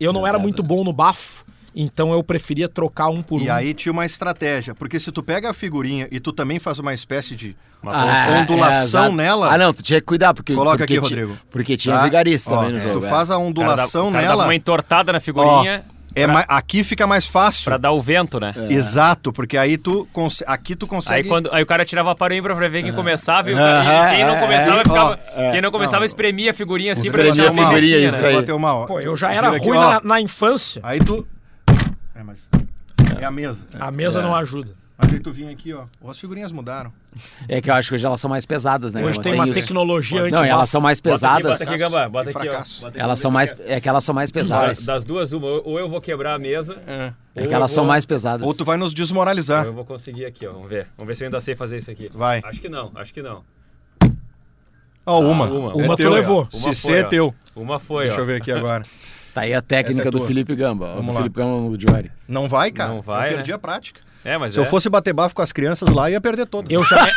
[0.03, 1.45] Eu não era muito bom no bafo,
[1.75, 3.53] então eu preferia trocar um por E um.
[3.53, 6.93] aí tinha uma estratégia, porque se tu pega a figurinha e tu também faz uma
[6.93, 9.13] espécie de Ah, ondulação exato.
[9.17, 9.53] nela.
[9.53, 10.55] Ah, não, tu tinha que cuidar, porque.
[10.55, 11.39] Coloca porque aqui, ti- Rodrigo.
[11.51, 12.05] Porque tinha Tá?
[12.05, 13.01] vigarista Ó, também no se jogo.
[13.01, 13.09] tu é.
[13.09, 15.21] faz a O cara dá- ondulação o cara dava nela, uma entortada na ó,
[16.15, 17.65] é ma- aqui fica mais fácil.
[17.65, 18.55] pra dar o vento, né?
[18.71, 22.33] Exato, porque aí tu cons- aqui tu Aí, consegue quando, aí o cara tirava para
[22.33, 24.85] o ímpar pra ver quem começava e, cara- e quem não é, começava é.
[24.85, 25.21] ficava.
[25.37, 26.07] Ó, quem não começava Não.
[26.07, 28.29] espremia a figurinha assim pra Espremia deixar a uma figurinha, voltinha, isso né?
[28.47, 28.53] aí.
[28.53, 28.87] Uma.
[28.87, 30.81] Pô, eu já era aqui, ruim na, na infância.
[30.85, 31.27] Aí tu
[32.15, 32.49] É, mas
[33.21, 33.61] é a mesa.
[33.81, 34.71] A mesa não ajuda.
[35.21, 35.85] Tu vinha aqui, ó.
[36.09, 36.93] As figurinhas mudaram.
[37.49, 39.05] É que eu acho que hoje elas são mais pesadas, né?
[39.05, 39.53] Hoje tem uma isso.
[39.55, 41.59] tecnologia antes Não, elas são mais Bota aqui, pesadas.
[41.59, 42.09] bota aqui, Gamba.
[42.09, 42.53] Bota aqui, ó.
[42.53, 43.51] Bota aqui, Elas são mais.
[43.53, 44.85] é- É que elas são mais pesadas.
[44.87, 45.47] Das duas, uma.
[45.47, 46.79] Ou eu vou quebrar a mesa.
[46.87, 47.13] É.
[47.35, 48.47] É que elas eu são vou- mais pesadas.
[48.47, 49.65] Ou tu vai nos ou desmoralizar.
[49.67, 50.53] Eu vou conseguir aqui, ó.
[50.53, 50.87] Vamos ver.
[50.97, 52.11] Vamos ver se eu ainda sei fazer isso aqui.
[52.15, 52.41] Vai.
[52.45, 53.43] Acho que não, acho que não.
[55.05, 55.45] Ó, uma.
[55.47, 55.73] uma.
[55.73, 56.11] É Uma tu teu.
[56.13, 56.49] levou.
[56.53, 57.09] Uma Se foi, é ó.
[57.09, 57.35] teu.
[57.57, 58.23] Uma foi, Deixa ó.
[58.23, 58.85] eu ver aqui agora.
[59.35, 60.27] Tá aí a técnica é do tua.
[60.27, 60.89] Felipe Gamba.
[60.95, 61.19] Vamos do lá.
[61.19, 62.11] Felipe Gamba do Diori.
[62.29, 62.91] Não vai, cara.
[62.91, 63.55] Não vai, eu perdi né?
[63.57, 64.01] a prática.
[64.25, 64.63] É, mas Se é.
[64.63, 66.71] eu fosse bater bafo com as crianças lá, ia perder todas.
[66.71, 67.09] Eu já,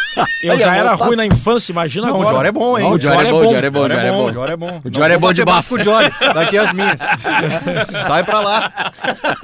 [0.44, 2.30] eu já era tá- ruim na infância, imagina Não, o agora.
[2.34, 2.84] Diori é bom, hein?
[2.86, 4.26] Não, o Diori é bom, o Diori é bom, o Diori é bom.
[4.26, 4.82] O é bom.
[4.84, 5.78] O é bom de bafo.
[5.80, 6.10] o.
[6.34, 6.98] Daqui as minhas.
[8.08, 8.92] Sai pra lá.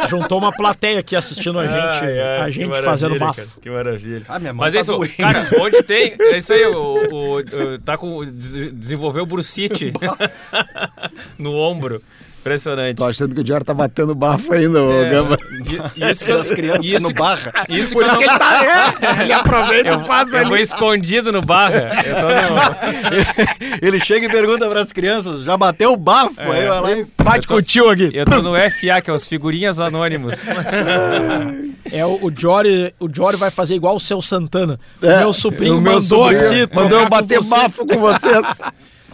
[0.08, 3.60] Juntou uma plateia aqui assistindo a gente, Ai, ai, a gente fazendo cara, bafo.
[3.62, 4.24] que maravilha.
[4.28, 5.14] Ah, minha mão Mas tá é isso, doendo.
[5.18, 6.16] cara, onde tem.
[6.20, 8.26] É isso aí, o, o, o- tá com.
[8.26, 9.94] des- Desenvolveu o Brucite
[11.38, 12.02] no ombro.
[12.42, 12.98] Impressionante.
[12.98, 15.38] Tô achando que o Diori tá batendo bafo ainda, ô É, Gamba.
[15.96, 17.54] e- Isso que eu, Das crianças isso, no barra.
[17.70, 18.96] Isso que eu não, ele tá.
[19.20, 20.64] É, ele aproveita eu, e passa eu vou ali.
[20.64, 21.92] escondido no barra.
[22.04, 26.34] Eu tô no, Ele chega e pergunta pras crianças, já bateu o bafo?
[26.40, 27.06] Aí vai lá e...
[27.24, 28.10] Bate com o tio aqui.
[28.14, 30.46] eu tô no FA, que é os Figurinhas Anônimos.
[31.94, 34.80] É, o, o, Jory, o Jory vai fazer igual o seu Santana.
[35.02, 36.76] É, o meu sobrinho o meu mandou sobrinho aqui.
[36.76, 38.62] Mandou eu bater bafo com vocês.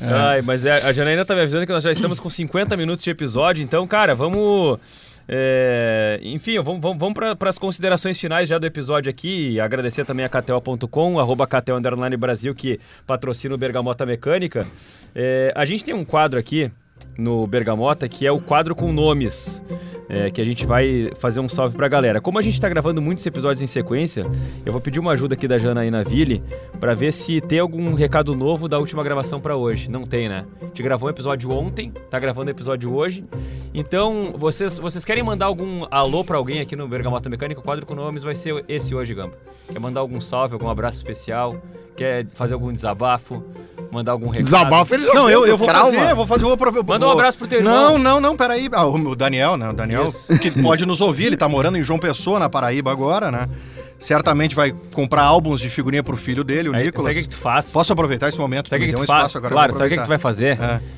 [0.02, 3.04] Ai, mas é, a Janaína tá me avisando que nós já estamos com 50 minutos
[3.04, 4.80] de episódio, então, cara, vamos.
[5.28, 9.60] é, enfim, vamos, vamos, vamos para as considerações finais já do episódio aqui.
[9.60, 11.80] Agradecer também a KTO.com, arroba KTO
[12.18, 14.68] Brasil, que patrocina o Bergamota Mecânica.
[15.16, 16.72] É, a gente tem um quadro aqui
[17.18, 19.62] no Bergamota, que é o quadro com nomes.
[20.10, 22.22] é, que a gente vai fazer um salve pra galera.
[22.22, 24.26] Como a gente tá gravando muitos episódios em sequência,
[24.66, 26.42] eu vou pedir uma ajuda aqui da Janaína Ville
[26.80, 29.92] pra ver se tem algum recado novo da última gravação pra hoje.
[29.92, 30.46] Não tem, né?
[30.62, 33.26] A gente gravou um episódio ontem, tá gravando o episódio hoje.
[33.74, 37.60] Então, vocês, vocês querem mandar algum alô pra alguém aqui no Bergamota Mecânica?
[37.60, 39.34] O quadro com nomes vai ser esse hoje, Gamba.
[39.70, 41.62] Quer mandar algum salve, algum abraço especial?
[41.98, 43.44] Quer fazer algum desabafo?
[43.92, 44.44] Mandar algum recado?
[44.44, 45.92] Desabafo ele já Não, eu, eu vou trauma.
[45.92, 46.84] fazer, eu vou fazer, eu vou.
[46.88, 47.74] Manda um abraço pro teu irmão.
[47.94, 48.70] Não, não, não, peraí.
[48.72, 49.70] Ah, o Daniel, né?
[49.70, 50.28] O Daniel, Isso.
[50.40, 53.48] que pode nos ouvir, ele tá morando em João Pessoa, na Paraíba agora, né?
[54.00, 57.04] Certamente vai comprar álbuns de figurinha pro filho dele, o Aí, Nicolas.
[57.04, 57.72] sabe o que, que tu faz?
[57.72, 58.70] Posso aproveitar esse momento?
[58.70, 59.20] Sabe o que, que tu um faz?
[59.22, 60.58] espaço agora, claro, sabe o que, que tu vai fazer?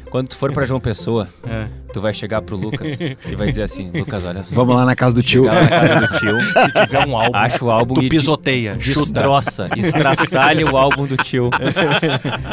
[0.09, 1.67] Quando tu for pra João Pessoa, É.
[1.91, 4.55] tu vai chegar pro Lucas e vai dizer assim, Lucas, olha só.
[4.55, 5.43] Vamos lá na casa do tio.
[5.45, 8.75] Chegar na casa do tio, Se tiver um álbum, acha o álbum tu e pisoteia,
[8.79, 8.99] chuta.
[8.99, 11.49] destroça, estraçalha o álbum do tio.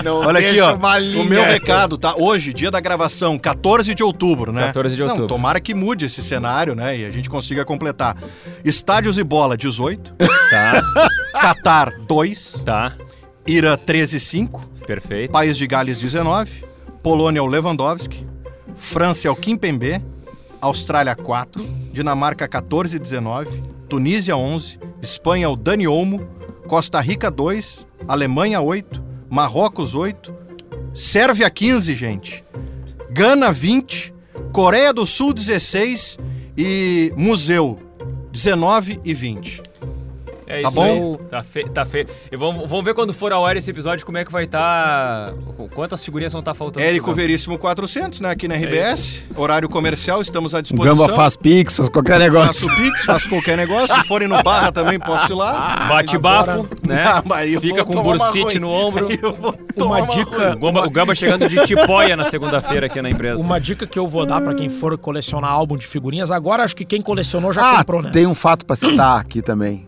[0.04, 0.74] Não Olha aqui, ó.
[0.74, 1.22] uma linha.
[1.22, 2.14] O meu recado, tá?
[2.16, 4.66] Hoje, dia da gravação, 14 de outubro, né?
[4.66, 5.28] 14 de Não, outubro.
[5.28, 6.98] tomara que mude esse cenário, né?
[6.98, 8.16] E a gente consiga completar.
[8.64, 10.14] Estádios e bola, 18.
[10.50, 10.82] Tá,
[11.40, 12.62] Qatar, 2.
[12.64, 12.92] tá,
[13.46, 14.60] Irã, 13,5.
[14.86, 15.30] perfeito.
[15.30, 16.64] País de Gales, 19.
[17.02, 18.26] Polônia, o Lewandowski.
[18.76, 20.02] França, é o Kimpembe.
[20.60, 21.62] Austrália, 4.
[21.92, 23.62] Dinamarca, 14, 19.
[23.88, 24.78] Tunísia, 11.
[25.02, 26.26] Espanha, o Dani Olmo.
[26.66, 27.86] Costa Rica, 2.
[28.06, 29.02] Alemanha, 8.
[29.28, 30.34] Marrocos, 8.
[30.94, 32.44] Sérvia, 15, gente.
[33.10, 34.14] Gana, 20.
[34.52, 36.18] Coreia do Sul, 16.
[36.56, 37.78] E Museu,
[38.32, 39.62] 19 e 20.
[40.46, 41.18] É Tá isso bom?
[41.20, 41.28] aí.
[41.28, 41.68] Tá feio.
[41.70, 42.06] Tá feio.
[42.30, 45.32] E vamos, vamos ver quando for ao ar esse episódio como é que vai estar.
[45.74, 46.84] Quantas figurinhas vão estar faltando.
[46.86, 47.12] Érico.
[47.12, 48.30] Veríssimo 400, né?
[48.30, 49.26] Aqui na RBS.
[49.36, 50.96] Horário comercial, estamos à O disposição.
[50.96, 52.70] Gamba faz pix, faz qualquer negócio.
[52.70, 53.94] Faço Pix, faço qualquer negócio.
[54.00, 55.86] Se forem no Barra também posso ir lá.
[55.88, 57.04] Bate bafo, né?
[57.16, 59.08] Ah, mas aí eu Fica com uma bursite no ombro.
[59.76, 63.42] Uma dica, O Gamba, o Gamba chegando de tipóia na segunda-feira aqui na empresa.
[63.42, 66.30] uma dica que eu vou dar pra quem for colecionar álbum de figurinhas.
[66.30, 68.10] Agora acho que quem colecionou já Ah, comprou, né?
[68.10, 69.86] tem um fato pra citar aqui também.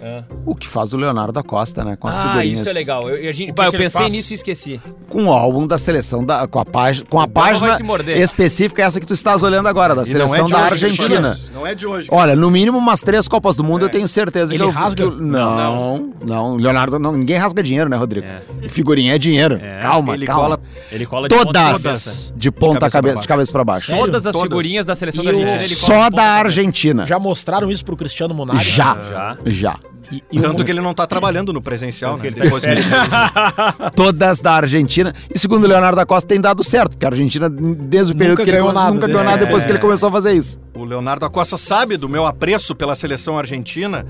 [0.00, 0.22] É.
[0.46, 1.96] O que faz o Leonardo da Costa, né?
[1.96, 2.60] Com as Ah, figurinhas.
[2.60, 3.08] isso é legal.
[3.08, 4.12] Eu, a gente, O que bah, eu pensei faz?
[4.12, 4.80] nisso e esqueci.
[5.08, 6.46] Com o álbum da seleção da.
[6.46, 7.76] Com a, página, com a página
[8.16, 10.72] específica, essa que tu estás olhando agora, da E não seleção é de da hoje,
[10.86, 11.38] Argentina.
[11.52, 12.08] Não é de hoje.
[12.10, 14.72] Olha, no mínimo umas três Copas do Mundo eu tenho certeza Ele que eu.
[14.72, 14.96] rasga?
[14.96, 18.26] que eu- não, não, Leonardo, não, ninguém rasga dinheiro, né, Rodrigo?
[18.68, 19.60] Figurinha é dinheiro.
[19.82, 20.42] Calma, Ele calma.
[20.42, 20.60] cola
[20.92, 22.32] Ele cola de ponta Todas cabeça.
[22.36, 23.22] de ponta cabeça pra cabeça, baixo.
[23.22, 23.86] de cabeça pra baixo.
[23.86, 24.04] Sério?
[24.04, 24.48] Todas as Todas.
[24.48, 26.22] figurinhas da seleção E da Argentina Só da.
[26.22, 27.04] Argentina.
[27.06, 28.58] Já mostraram isso pro Cristiano Munari?
[28.64, 29.36] Já.
[29.46, 29.76] Já.
[30.10, 32.20] E, e Tanto o- que ele não tá trabalhando no presencial, né?
[32.20, 33.92] que ele tá Depois de que ele férias.
[33.94, 35.14] Todas da Argentina.
[35.32, 38.36] E segundo o Leonardo da Costa, tem dado certo, porque a Argentina, desde o período
[38.36, 39.44] que ele ganhou nada nunca ganhou nada É.
[39.44, 40.58] depois que ele começou a fazer isso.
[40.74, 44.06] O Leonardo Acosta sabe do meu apreço pela seleção argentina.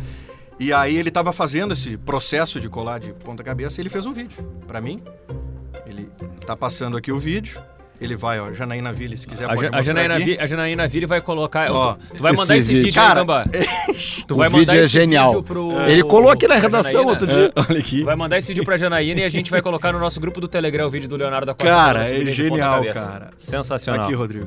[0.61, 4.07] E aí ele tava fazendo esse processo de colar de ponta cabeça e ele fez
[4.07, 5.01] um vídeo pra mim.
[5.87, 6.09] Ele
[6.47, 7.61] tá passando aqui o vídeo.
[8.01, 10.25] Ele vai, ó, Janaína Ville, se quiser A, pode a Janaína aqui.
[10.25, 11.69] Vi- a Janaína Vire vai colocar.
[11.73, 12.85] Ó, tu, tu vai mandar esse esse vídeo.
[12.87, 13.45] vídeo, Cara, Gamba.
[14.29, 15.31] Tu o vai mandar vídeo é esse genial.
[15.31, 17.53] vídeo pro- Ele colou aqui na redação outro dia.
[17.69, 17.99] Olha aqui.
[18.01, 20.41] Tu vai mandar esse vídeo pra Janaína e a gente vai colocar no nosso grupo
[20.41, 21.69] do Telegram o vídeo do Leonardo da Costa.
[21.75, 23.07] Cara, é genial, cabeça.
[23.09, 23.31] cara.
[23.37, 24.05] Sensacional.
[24.07, 24.47] Aqui, Rodrigo.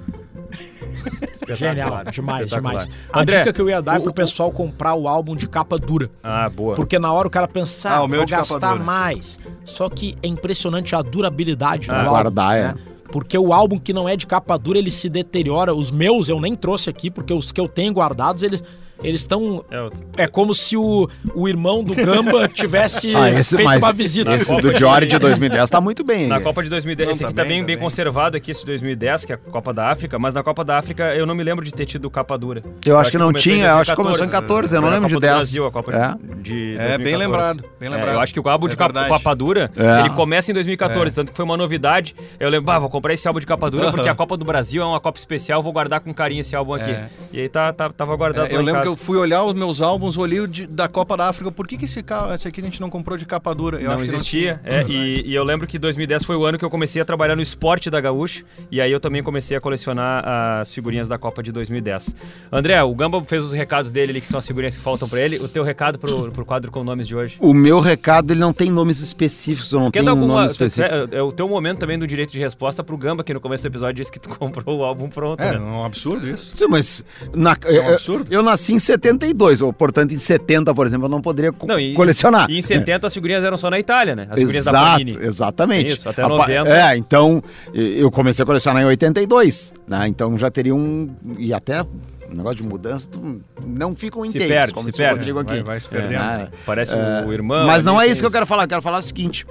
[1.56, 2.88] Genial, demais, demais.
[3.12, 5.48] A André, dica que eu ia dar é o- pro pessoal comprar o álbum de
[5.48, 6.10] capa dura.
[6.24, 6.76] Ah, boa.
[6.76, 9.38] Porque na hora o cara pensa, Ah, ah, o meu vou de capa gastar mais.
[9.66, 12.10] Só que é impressionante a durabilidade do Ah, álbum.
[12.12, 12.64] guardar, é.
[12.70, 12.76] né?
[13.12, 15.76] Porque o álbum que não é de capa dura, ele se deteriora.
[15.76, 18.64] Os meus eu nem trouxe aqui, porque os que eu tenho guardados, eles
[19.04, 19.64] eles estão...
[19.72, 23.84] É, o- É como se o, o irmão do Gamba tivesse Ah, esse, feito mas
[23.84, 24.32] uma visita.
[24.34, 26.28] esse do de- Diori de 2010 tá muito bem.
[26.28, 26.40] Na?
[26.42, 27.84] Copa de 2010, Não, esse aqui tá tá bem, tá bem bem.
[27.84, 30.78] conservado aqui, esse de 2010, que é a Copa da África, mas na Copa da
[30.78, 32.64] África eu não me lembro de ter tido capa dura.
[32.86, 34.72] Eu acho que não tinha, eu acho que começou em 2014.
[34.72, 35.34] 14, eu não lembro de Copa do 10.
[35.36, 36.16] Brasil, a Copa É.
[36.42, 37.18] de É, bem 2014.
[37.18, 38.16] lembrado, bem É, lembrado.
[38.16, 39.14] eu acho que o álbum de É capa, verdade.
[39.24, 40.00] capa dura, É.
[40.02, 42.16] ele começa em 2014, tanto que foi uma novidade.
[42.40, 44.82] Eu lembro, ah, vou comprar esse álbum de capa dura porque a Copa do Brasil
[44.82, 46.92] é uma Copa especial, vou guardar com carinho esse álbum aqui.
[46.92, 47.08] É.
[47.34, 48.91] E aí tá, tá- tava guardado É, lá eu em lembro que casa.
[48.92, 51.52] Eu fui olhar os meus álbuns, olhei o de- da Copa da África.
[51.52, 53.78] Por que, que esse, ca- esse aqui a gente não comprou de capa dura?
[53.80, 54.60] Eu não acho que existia.
[54.64, 54.76] tinha.
[54.78, 57.36] é, e, e eu lembro que 2010 foi o ano que eu comecei a trabalhar
[57.36, 58.44] no esporte da Gaúcha.
[58.70, 60.24] E aí eu também comecei a colecionar
[60.62, 62.16] as figurinhas da Copa de 2010.
[62.52, 65.20] André, o Gamba fez os recados dele ali, que são as figurinhas que faltam pra
[65.20, 65.38] ele.
[65.40, 67.38] O teu recado pro, pro quadro com nomes de hoje.
[67.40, 70.34] O meu recado, ele não tem nomes específicos, eu não Quer tenho um alguma.
[70.36, 70.94] nome específico.
[71.12, 73.64] É, é o teu momento também do direito de resposta pro Gamba, que no começo
[73.64, 75.40] do episódio disse que tu comprou o álbum pronto.
[75.42, 75.58] É, né?
[75.58, 76.56] é um absurdo isso.
[76.56, 78.28] Sim, mas na, é um eu, absurdo.
[78.34, 81.80] eu nasci em 72, ou, portanto em 70, por exemplo, eu não poderia co- Não,
[81.80, 82.50] e, colecionar.
[82.50, 84.28] E em 70 as figurinhas eram só na Itália, né?
[84.30, 85.18] As figurinhas da Exato, Panini.
[85.22, 85.94] exatamente.
[85.94, 86.70] Isso, até A pa- 90.
[86.70, 87.42] É, então
[87.74, 90.08] eu comecei a colecionar em 82, né?
[90.08, 94.54] Então já teria um e até um negócio de mudança tu- não ficam Se inteiros,
[94.56, 95.18] perde, como se disse o perde.
[95.20, 95.54] Rodrigo aqui.
[95.56, 96.24] Vai, vai se perdendo.
[96.24, 97.68] É, Parece É, o irmão.
[97.68, 98.64] Mas não ali, é isso que eu quero falar.
[98.64, 99.46] Eu quero falar o seguinte: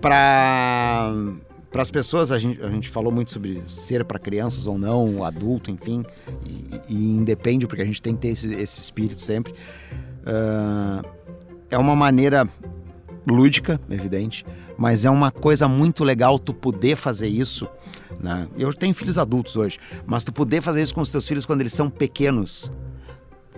[0.00, 1.12] pra,
[1.70, 5.22] para as pessoas, a gente, a gente falou muito sobre ser para crianças ou não,
[5.22, 6.02] adulto, enfim,
[6.44, 9.52] e, e, independe, porque a gente tem que ter esse, esse espírito sempre.
[9.52, 11.06] Uh,
[11.70, 12.48] é uma maneira
[13.28, 14.46] lúdica, evidente,
[14.78, 17.68] mas é uma coisa muito legal tu poder fazer isso.
[18.18, 18.48] Né?
[18.56, 21.60] Eu tenho filhos adultos hoje, mas tu poder fazer isso com os teus filhos quando
[21.60, 22.72] eles são pequenos,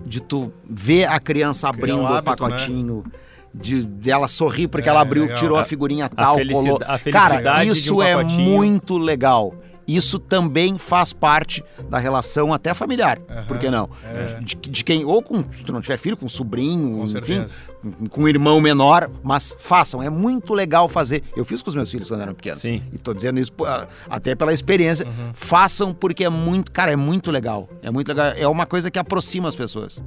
[0.05, 3.05] de tu ver a criança abrindo um hábito, o pacotinho.
[3.07, 3.13] Né?
[3.53, 5.39] De dela sorrir porque é, ela abriu, legal.
[5.39, 6.79] tirou a figurinha tal, a colou.
[6.85, 9.55] A Cara, isso um é muito legal.
[9.87, 13.19] Isso também faz parte da relação até familiar.
[13.19, 13.91] Uhum, por que não?
[14.05, 14.41] É.
[14.41, 17.45] De, de, quem, ou com, se tu não tiver filho, com sobrinho, com enfim,
[17.83, 20.01] com, com um irmão menor, mas façam.
[20.01, 21.25] É muito legal fazer.
[21.37, 22.61] Eu fiz com os meus filhos quando eram pequenos.
[22.61, 22.81] Sim.
[22.93, 23.51] E tô dizendo isso
[24.09, 25.05] até pela experiência.
[25.05, 25.31] Uhum.
[25.33, 27.69] Façam porque é muito, cara, é muito legal.
[27.83, 28.27] É muito legal.
[28.37, 30.01] É uma coisa que aproxima as pessoas.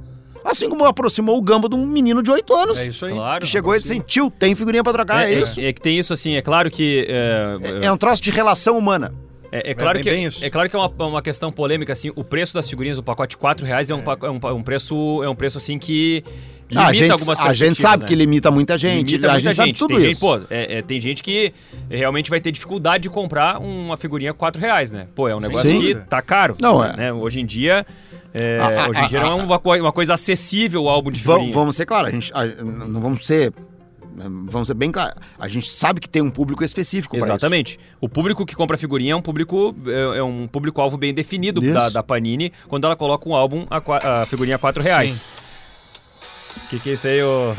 [0.44, 2.78] Assim como aproximou o gamba de um menino de 8 anos.
[2.78, 3.12] É isso aí.
[3.12, 3.96] Claro, que chegou aproxima.
[3.96, 5.58] e disse, tio, tem figurinha pra trocar, é, é, isso.
[5.58, 7.06] É que tem isso assim, é claro que...
[7.08, 9.12] É, é, é um troço de relação humana.
[9.50, 12.52] É, é, claro que, é claro que é uma, uma questão polêmica, assim, o preço
[12.54, 14.28] das figurinhas do pacote 4 reais é um, é.
[14.28, 16.24] um, um preço, é um preço assim que
[16.68, 18.08] limita ah, a gente, algumas A gente sabe né?
[18.08, 20.06] que limita muita gente, limita a muita gente, gente, sabe tudo tem isso.
[20.06, 21.52] Gente, pô, é, é, tem gente que
[21.88, 25.06] realmente vai ter dificuldade de comprar uma figurinha 4 reais, né?
[25.14, 25.80] Pô, é um negócio Sim.
[25.80, 26.56] que tá caro.
[26.60, 26.96] Não, é.
[26.96, 27.12] Né?
[27.12, 27.86] Hoje em dia
[28.34, 31.08] é, ah, ah, hoje em dia ah, não é uma, uma, coisa acessível o álbum
[31.10, 31.52] de figurinha.
[31.52, 33.54] Vamos ser claros, a gente, a, não vamos ser
[34.46, 37.78] vamos ser bem claros, a gente sabe que tem um público específico Exatamente.
[38.00, 41.88] O público que compra figurinha é um público é, é um público-alvo bem definido da,
[41.88, 45.24] da, Panini quando ela coloca um álbum, a, a figurinha a 4 reais.
[46.56, 47.54] O que, que é isso aí, ô?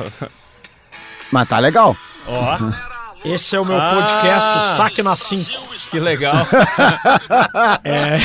[1.31, 1.95] Mas tá legal.
[2.27, 2.57] Ó.
[3.25, 5.65] Esse é o meu ah, podcast, Saque na 5.
[5.89, 6.35] Que legal.
[7.83, 8.17] é,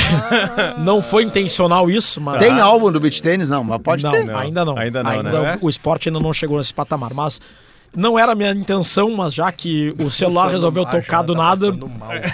[0.77, 2.37] não foi intencional isso, mas.
[2.37, 3.49] Tem álbum do beach tênis?
[3.49, 4.25] Não, mas pode não, ter.
[4.25, 4.77] Não, ainda não.
[4.77, 5.57] Ainda não, ainda né?
[5.61, 7.41] O esporte ainda não chegou nesse patamar, mas
[7.95, 11.65] não era a minha intenção, mas já que o celular resolveu tocar do tá nada,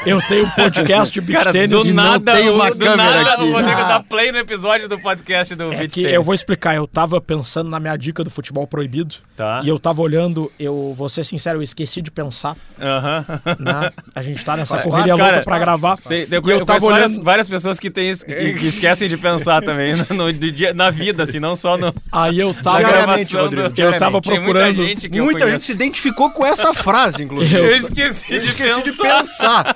[0.05, 1.69] eu tenho um podcast de beat tênis.
[1.69, 3.43] Do nada, não tem uma do câmera nada, aqui.
[3.43, 6.13] o Rodrigo dá play no episódio do podcast do é beat tênis.
[6.13, 9.15] Eu vou explicar, eu tava pensando na minha dica do futebol proibido.
[9.35, 9.61] Tá.
[9.63, 12.53] E eu tava olhando, eu vou ser sincero, eu esqueci de pensar.
[12.77, 13.59] Uh -huh.
[13.59, 13.91] né?
[14.15, 15.97] A gente tá nessa correria louca cara, pra gravar.
[15.97, 16.99] Tem, tem, eu, eu tava olhando...
[16.99, 20.89] várias, várias, pessoas que, tem, que, que, esquecem de pensar também no, no, dia, na
[20.89, 21.93] vida, assim, não só no.
[22.11, 22.77] Aí eu tava.
[22.77, 24.77] Rodrigo, eu tava procurando.
[24.77, 27.59] Muita gente, muita gente se identificou ficou com essa frase, inclusive.
[27.59, 29.75] Eu esqueci, eu de, esqueci de, pensar.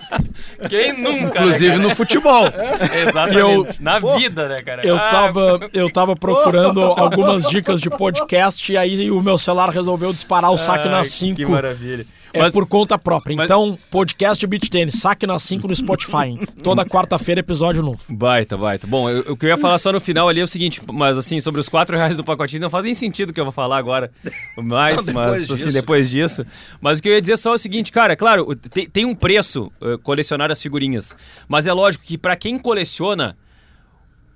[0.70, 1.42] Quem nunca?
[1.42, 2.46] Inclusive né, no futebol.
[3.08, 3.38] Exatamente.
[3.38, 4.86] Eu, Na pô, vida, né, cara?
[4.86, 9.70] Eu, ah, tava, eu tava procurando algumas dicas de podcast e aí o meu celular
[9.70, 11.36] resolveu disparar o saque na 5.
[11.36, 12.06] Que maravilha.
[12.34, 13.36] É mas, por conta própria.
[13.36, 13.46] Mas...
[13.46, 16.28] Então, podcast Beat Tênis, saque na 5 no Spotify.
[16.28, 16.40] Hein?
[16.64, 18.02] Toda quarta-feira, episódio novo.
[18.10, 18.88] Baita, baita.
[18.88, 21.18] Bom, eu, o que eu ia falar só no final ali é o seguinte, mas
[21.18, 23.52] assim, sobre os 4 reais do pacotinho, não faz nem sentido o que eu vou
[23.52, 24.12] falar agora.
[24.56, 25.54] Mas, não, mas disso.
[25.54, 26.46] assim, depois disso.
[26.80, 29.16] Mas o que eu ia dizer só é o seguinte, cara, claro, tem, tem um
[29.16, 31.16] preço uh, colecionar as figurinhas.
[31.48, 33.36] Mas é lógico que para quem coleciona,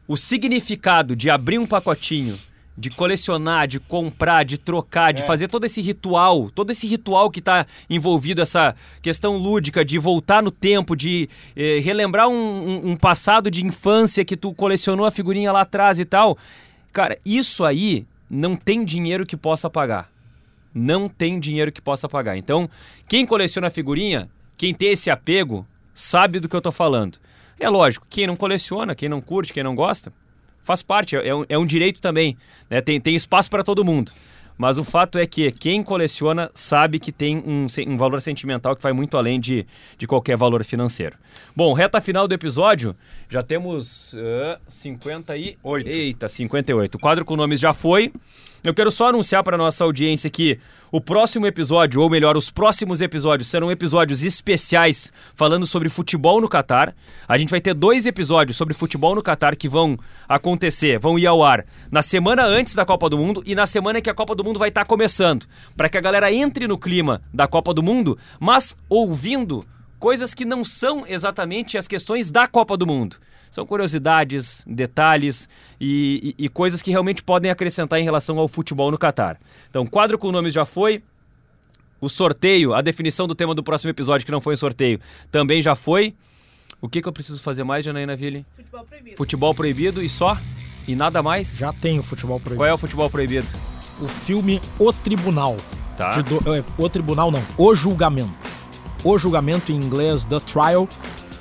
[0.08, 2.38] o significado de abrir um pacotinho
[2.78, 5.26] de colecionar, de comprar, de trocar, de é.
[5.26, 10.44] fazer todo esse ritual, todo esse ritual que está envolvido, essa questão lúdica de voltar
[10.44, 15.12] no tempo, de eh, relembrar um, um, um, passado de infância que tu colecionou a
[15.12, 16.38] figurinha lá atrás e tal.
[16.92, 20.10] Cara, isso aí não tem dinheiro que possa pagar.
[20.74, 22.36] Não tem dinheiro que possa pagar.
[22.36, 22.70] Então,
[23.08, 27.18] quem coleciona figurinha, quem tem esse apego, sabe do que eu estou falando.
[27.58, 30.12] É lógico, quem não coleciona, quem não curte, quem não gosta,
[30.66, 32.36] faz parte, é um, é um direito também.
[32.70, 32.82] Né?
[32.82, 34.12] Tem, tem espaço para todo mundo.
[34.58, 38.82] Mas o fato é que quem coleciona sabe que tem um, um valor sentimental que
[38.82, 41.18] vai muito além de, de qualquer valor financeiro.
[41.56, 42.96] Bom, reta final do episódio,
[43.30, 45.88] já temos uh, 58.
[45.88, 46.96] Eita, 58.
[46.96, 48.14] O quadro com nomes já foi.
[48.66, 50.60] Eu quero só anunciar para nossa audiência que
[50.92, 56.50] o próximo episódio, ou melhor, os próximos episódios, serão episódios especiais falando sobre futebol no
[56.50, 56.96] Catar.
[57.28, 61.28] A gente vai ter dois episódios sobre futebol no Catar que vão acontecer, vão ir
[61.28, 64.34] ao ar na semana antes da Copa do Mundo e na semana que a Copa
[64.34, 65.46] do Mundo vai estar começando,
[65.78, 69.64] para que a galera entre no clima da Copa do Mundo, mas ouvindo
[70.00, 73.18] coisas que não são exatamente as questões da Copa do Mundo.
[73.56, 75.48] São curiosidades, detalhes
[75.80, 79.40] e, e, e coisas que realmente podem acrescentar em relação ao futebol no Catar.
[79.70, 81.02] Então, quadro com nomes já foi.
[82.02, 85.00] O sorteio, a definição do tema do próximo episódio, que não foi um sorteio,
[85.32, 86.14] também já foi.
[86.82, 88.46] O que, que eu preciso fazer mais, Janaína Ville?
[88.58, 89.16] Futebol proibido.
[89.16, 90.38] Futebol proibido e só?
[90.86, 91.58] E nada mais?
[91.58, 92.60] Já tem o futebol proibido.
[92.60, 93.48] Qual é o futebol proibido?
[94.02, 95.56] O filme O Tribunal.
[95.96, 96.18] Tá.
[96.18, 98.36] Do, é, o Tribunal não, O Julgamento.
[99.02, 100.90] O Julgamento em inglês, The Trial.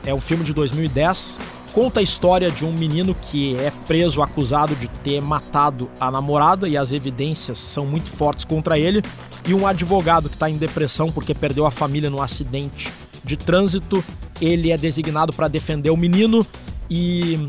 [0.06, 4.76] É um filme de 2010 conta a história de um menino que é preso acusado
[4.76, 9.02] de ter matado a namorada e as evidências são muito fortes contra ele,
[9.44, 12.92] e um advogado que está em depressão porque perdeu a família num acidente
[13.24, 14.02] de trânsito.
[14.40, 16.46] Ele é designado para defender o menino
[16.88, 17.48] e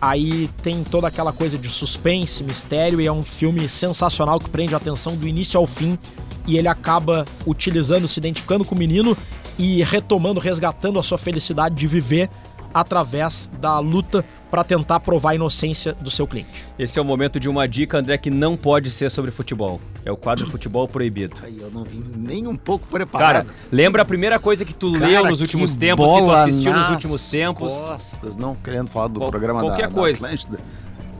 [0.00, 4.72] aí tem toda aquela coisa de suspense, mistério e é um filme sensacional que prende
[4.74, 5.98] a atenção do início ao fim
[6.46, 9.16] e ele acaba utilizando, se identificando com o menino
[9.58, 12.30] e retomando, resgatando a sua felicidade de viver
[12.74, 16.66] através da luta para tentar provar a inocência do seu cliente.
[16.78, 19.80] Esse é o momento de uma dica, André, que não pode ser sobre futebol.
[20.04, 21.36] É o quadro Futebol Proibido.
[21.42, 23.46] Aí eu não vim nem um pouco preparado.
[23.46, 26.30] Cara, lembra a primeira coisa que tu Cara, leu nos que últimos tempos, que tu
[26.30, 27.72] assistiu nos últimos tempos?
[27.72, 30.20] Costas, não querendo falar do Qual- programa qualquer da, coisa.
[30.20, 30.58] da Atlântida.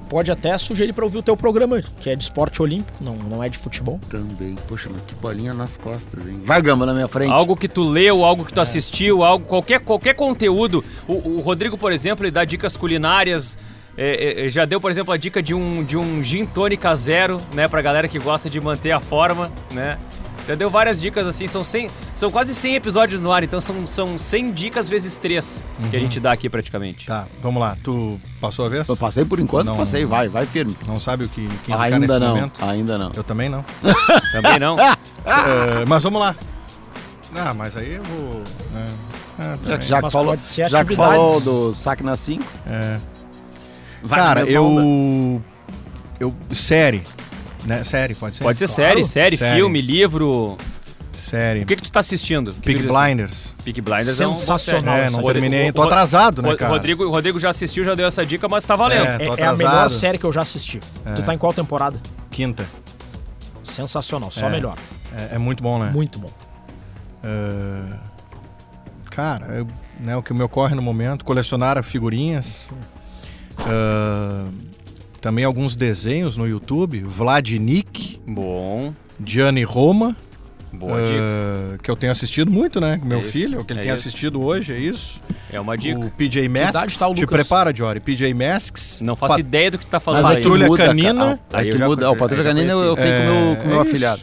[0.09, 3.43] Pode até sugerir para ouvir o teu programa, que é de esporte olímpico, não, não
[3.43, 4.01] é de futebol.
[4.09, 4.57] Também.
[4.69, 6.43] Poxa, mas que bolinha nas costas, hein?
[6.45, 7.33] Vai, Gamba, na minha frente.
[7.33, 10.85] Algo que tu leu, algo que tu assistiu, algo, qualquer, qualquer conteúdo.
[11.09, 13.59] O, o Rodrigo, por exemplo, ele dá dicas culinárias.
[13.97, 17.41] é, é, já deu, por exemplo, a dica de um, de um gin tônica zero,
[17.55, 17.67] né?
[17.67, 19.99] Pra galera que gosta de manter a forma, né?
[20.47, 23.87] Já deu várias dicas assim, são 100, são quase 100 episódios no ar, então são,
[23.87, 27.07] são 100 dicas vezes 3 que a gente dá aqui praticamente.
[27.07, 27.77] Tá, vamos lá.
[27.83, 28.87] Tu passou a vez?
[28.89, 29.77] Eu passei por enquanto, Não.
[29.77, 30.05] passei.
[30.05, 30.77] Vai, vai firme.
[30.87, 32.65] Não sabe o que, que indicar Ainda nesse não, momento?
[32.65, 33.13] ainda não.
[33.17, 33.65] Eu também não.
[34.33, 34.77] Também não?
[35.27, 36.35] É, mas vamos lá.
[37.35, 38.43] Ah, mas aí eu vou.
[38.73, 38.87] né?
[39.39, 42.99] Ah, Já, já que falou, já que falou do saque na 5, É.
[44.03, 45.43] vai Cara, eu.
[46.21, 46.35] Eu.
[46.53, 47.03] Série.
[47.65, 47.83] Né?
[47.85, 48.45] Série, pode ser?
[48.45, 48.91] Pode ser Claro.
[48.91, 49.57] série, série, Série.
[49.57, 50.57] filme, livro.
[51.13, 51.63] Série.
[51.63, 52.53] O que, que tu tá assistindo?
[52.55, 53.05] Peak diz assim?
[53.05, 53.55] Blinders.
[53.65, 54.97] Peak Blinders é um Sensacional.
[54.97, 55.33] É, não série.
[55.33, 55.73] terminei.
[55.73, 56.73] Tô atrasado, né, O cara?
[56.73, 59.07] Rodrigo, o Rodrigo já assistiu, já deu essa dica, mas tá valendo.
[59.07, 59.27] É.
[59.27, 60.81] É, é a melhor série que eu já assisti.
[61.15, 61.99] Tu tá em qual temporada?
[62.31, 62.67] Quinta.
[63.63, 64.51] Sensacional, só É.
[64.51, 64.77] melhor.
[65.17, 65.91] É, é muito bom, né?
[65.93, 66.31] Muito bom.
[67.23, 68.15] É,
[69.11, 69.69] Cara, eu-
[70.01, 72.69] né, o que me ocorre no momento, colecionar figurinhas.
[73.61, 74.74] É,
[75.25, 77.01] Também alguns desenhos no YouTube.
[77.01, 78.93] Vladnik, Bom,
[79.25, 80.15] Gianni Roma.
[80.71, 81.79] boa é, dica.
[81.83, 83.01] Que eu tenho assistido muito, né?
[83.03, 84.07] Meu É isso, filho, o que ele é tem isso.
[84.07, 85.23] assistido hoje, é isso.
[85.51, 85.99] É uma dica.
[85.99, 86.99] O PJ Masks.
[86.99, 88.01] tá o Te prepara, Jory.
[88.01, 89.01] PJ Masks.
[89.01, 90.37] Não faço Pat- ideia do que tu tá falando Mas aí.
[90.37, 91.41] é Patrulha muda, Canina.
[91.51, 92.11] Aí É que já muda.
[92.11, 93.91] O Patrulha aí Canina eu, tenho com o meu, com o meu É isso.
[93.91, 94.23] afilhado.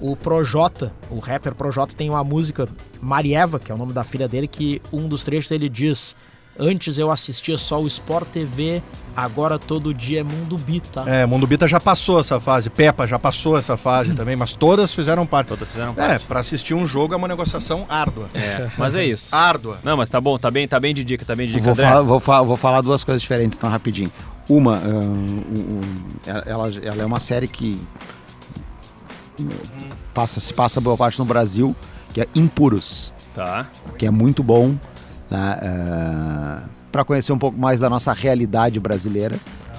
[0.00, 2.66] O Projota, o rapper Projota, tem uma música,
[2.98, 6.16] Marieva, que é o nome da filha dele, que um dos trechos ele diz:
[6.62, 8.82] Antes eu assistia só o Sport TV,
[9.16, 11.04] agora todo dia é Mundo Bi, tá?
[11.08, 12.68] É, Mundo Bita já passou essa fase.
[12.68, 15.48] Peppa já passou essa fase também, mas todas fizeram parte.
[15.48, 16.26] Todas fizeram É, parte.
[16.26, 18.28] pra assistir um jogo é uma negociação árdua.
[18.34, 19.34] É, mas é isso.
[19.40, 19.78] Árdua.
[19.82, 21.72] Não, mas tá bom, tá bem, tá bem de dica, tá bem de dica, Vou,
[21.72, 21.88] André.
[21.88, 24.12] falar, vou, fa- vou falar duas coisas diferentes, então, rapidinho.
[24.46, 25.42] Uma, ah, um,
[25.80, 25.80] um,
[26.26, 27.80] ela, ela é uma série que
[30.12, 31.74] passa, se passa boa parte no Brasil,
[32.12, 33.66] que é Impuros, Tá.
[33.96, 34.74] que é muito bom
[35.30, 39.38] para conhecer um pouco mais da nossa realidade brasileira.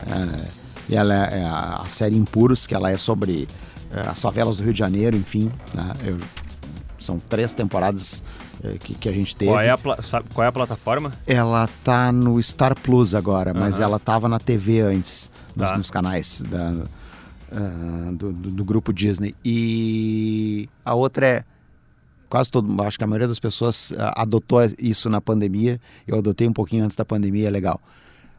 [0.09, 0.45] Ah,
[0.89, 3.47] e ela é, é a, série Impuros, que ela é sobre
[4.09, 5.51] as favelas do Rio de Janeiro, enfim.
[5.73, 5.91] né?
[6.03, 6.17] Eu-
[6.97, 8.21] são três temporadas
[8.63, 9.49] eh, que, que a gente teve.
[9.49, 11.11] Qual é, a sabe qual é a plataforma?
[11.25, 13.83] Ela tá no Star Plus agora, mas Aham.
[13.85, 15.77] ela tava na TV antes, nos, Tá.
[15.77, 16.83] nos canais da-
[17.51, 19.33] ah, do, do- do grupo Disney.
[19.43, 21.43] E a outra é.
[22.31, 25.81] Quase todo, acho que a maioria das pessoas ah, adotou isso na pandemia.
[26.07, 27.77] Eu adotei um pouquinho antes da pandemia, é legal.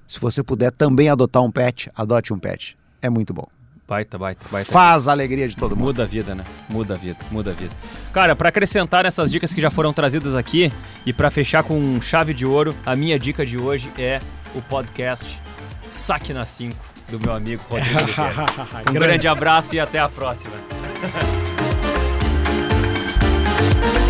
[0.09, 2.75] Se você puder também adotar um pet, adote um pet.
[3.03, 3.47] É muito bom.
[3.87, 4.73] Baita, baita, baita.
[4.73, 5.89] Faz a alegria de todo mundo.
[5.89, 6.43] Muda a vida, né?
[6.71, 7.75] Muda a vida, muda a vida.
[8.15, 10.73] Cara, pra acrescentar nessas dicas que já foram trazidas aqui
[11.05, 14.23] e pra fechar com chave de ouro, a minha dica de hoje é
[14.55, 15.39] o podcast
[15.87, 16.75] Saque na 5
[17.11, 17.99] do meu amigo Rodrigo.
[18.89, 20.55] Um grande abraço e até a próxima.
[23.63, 24.02] Thank you.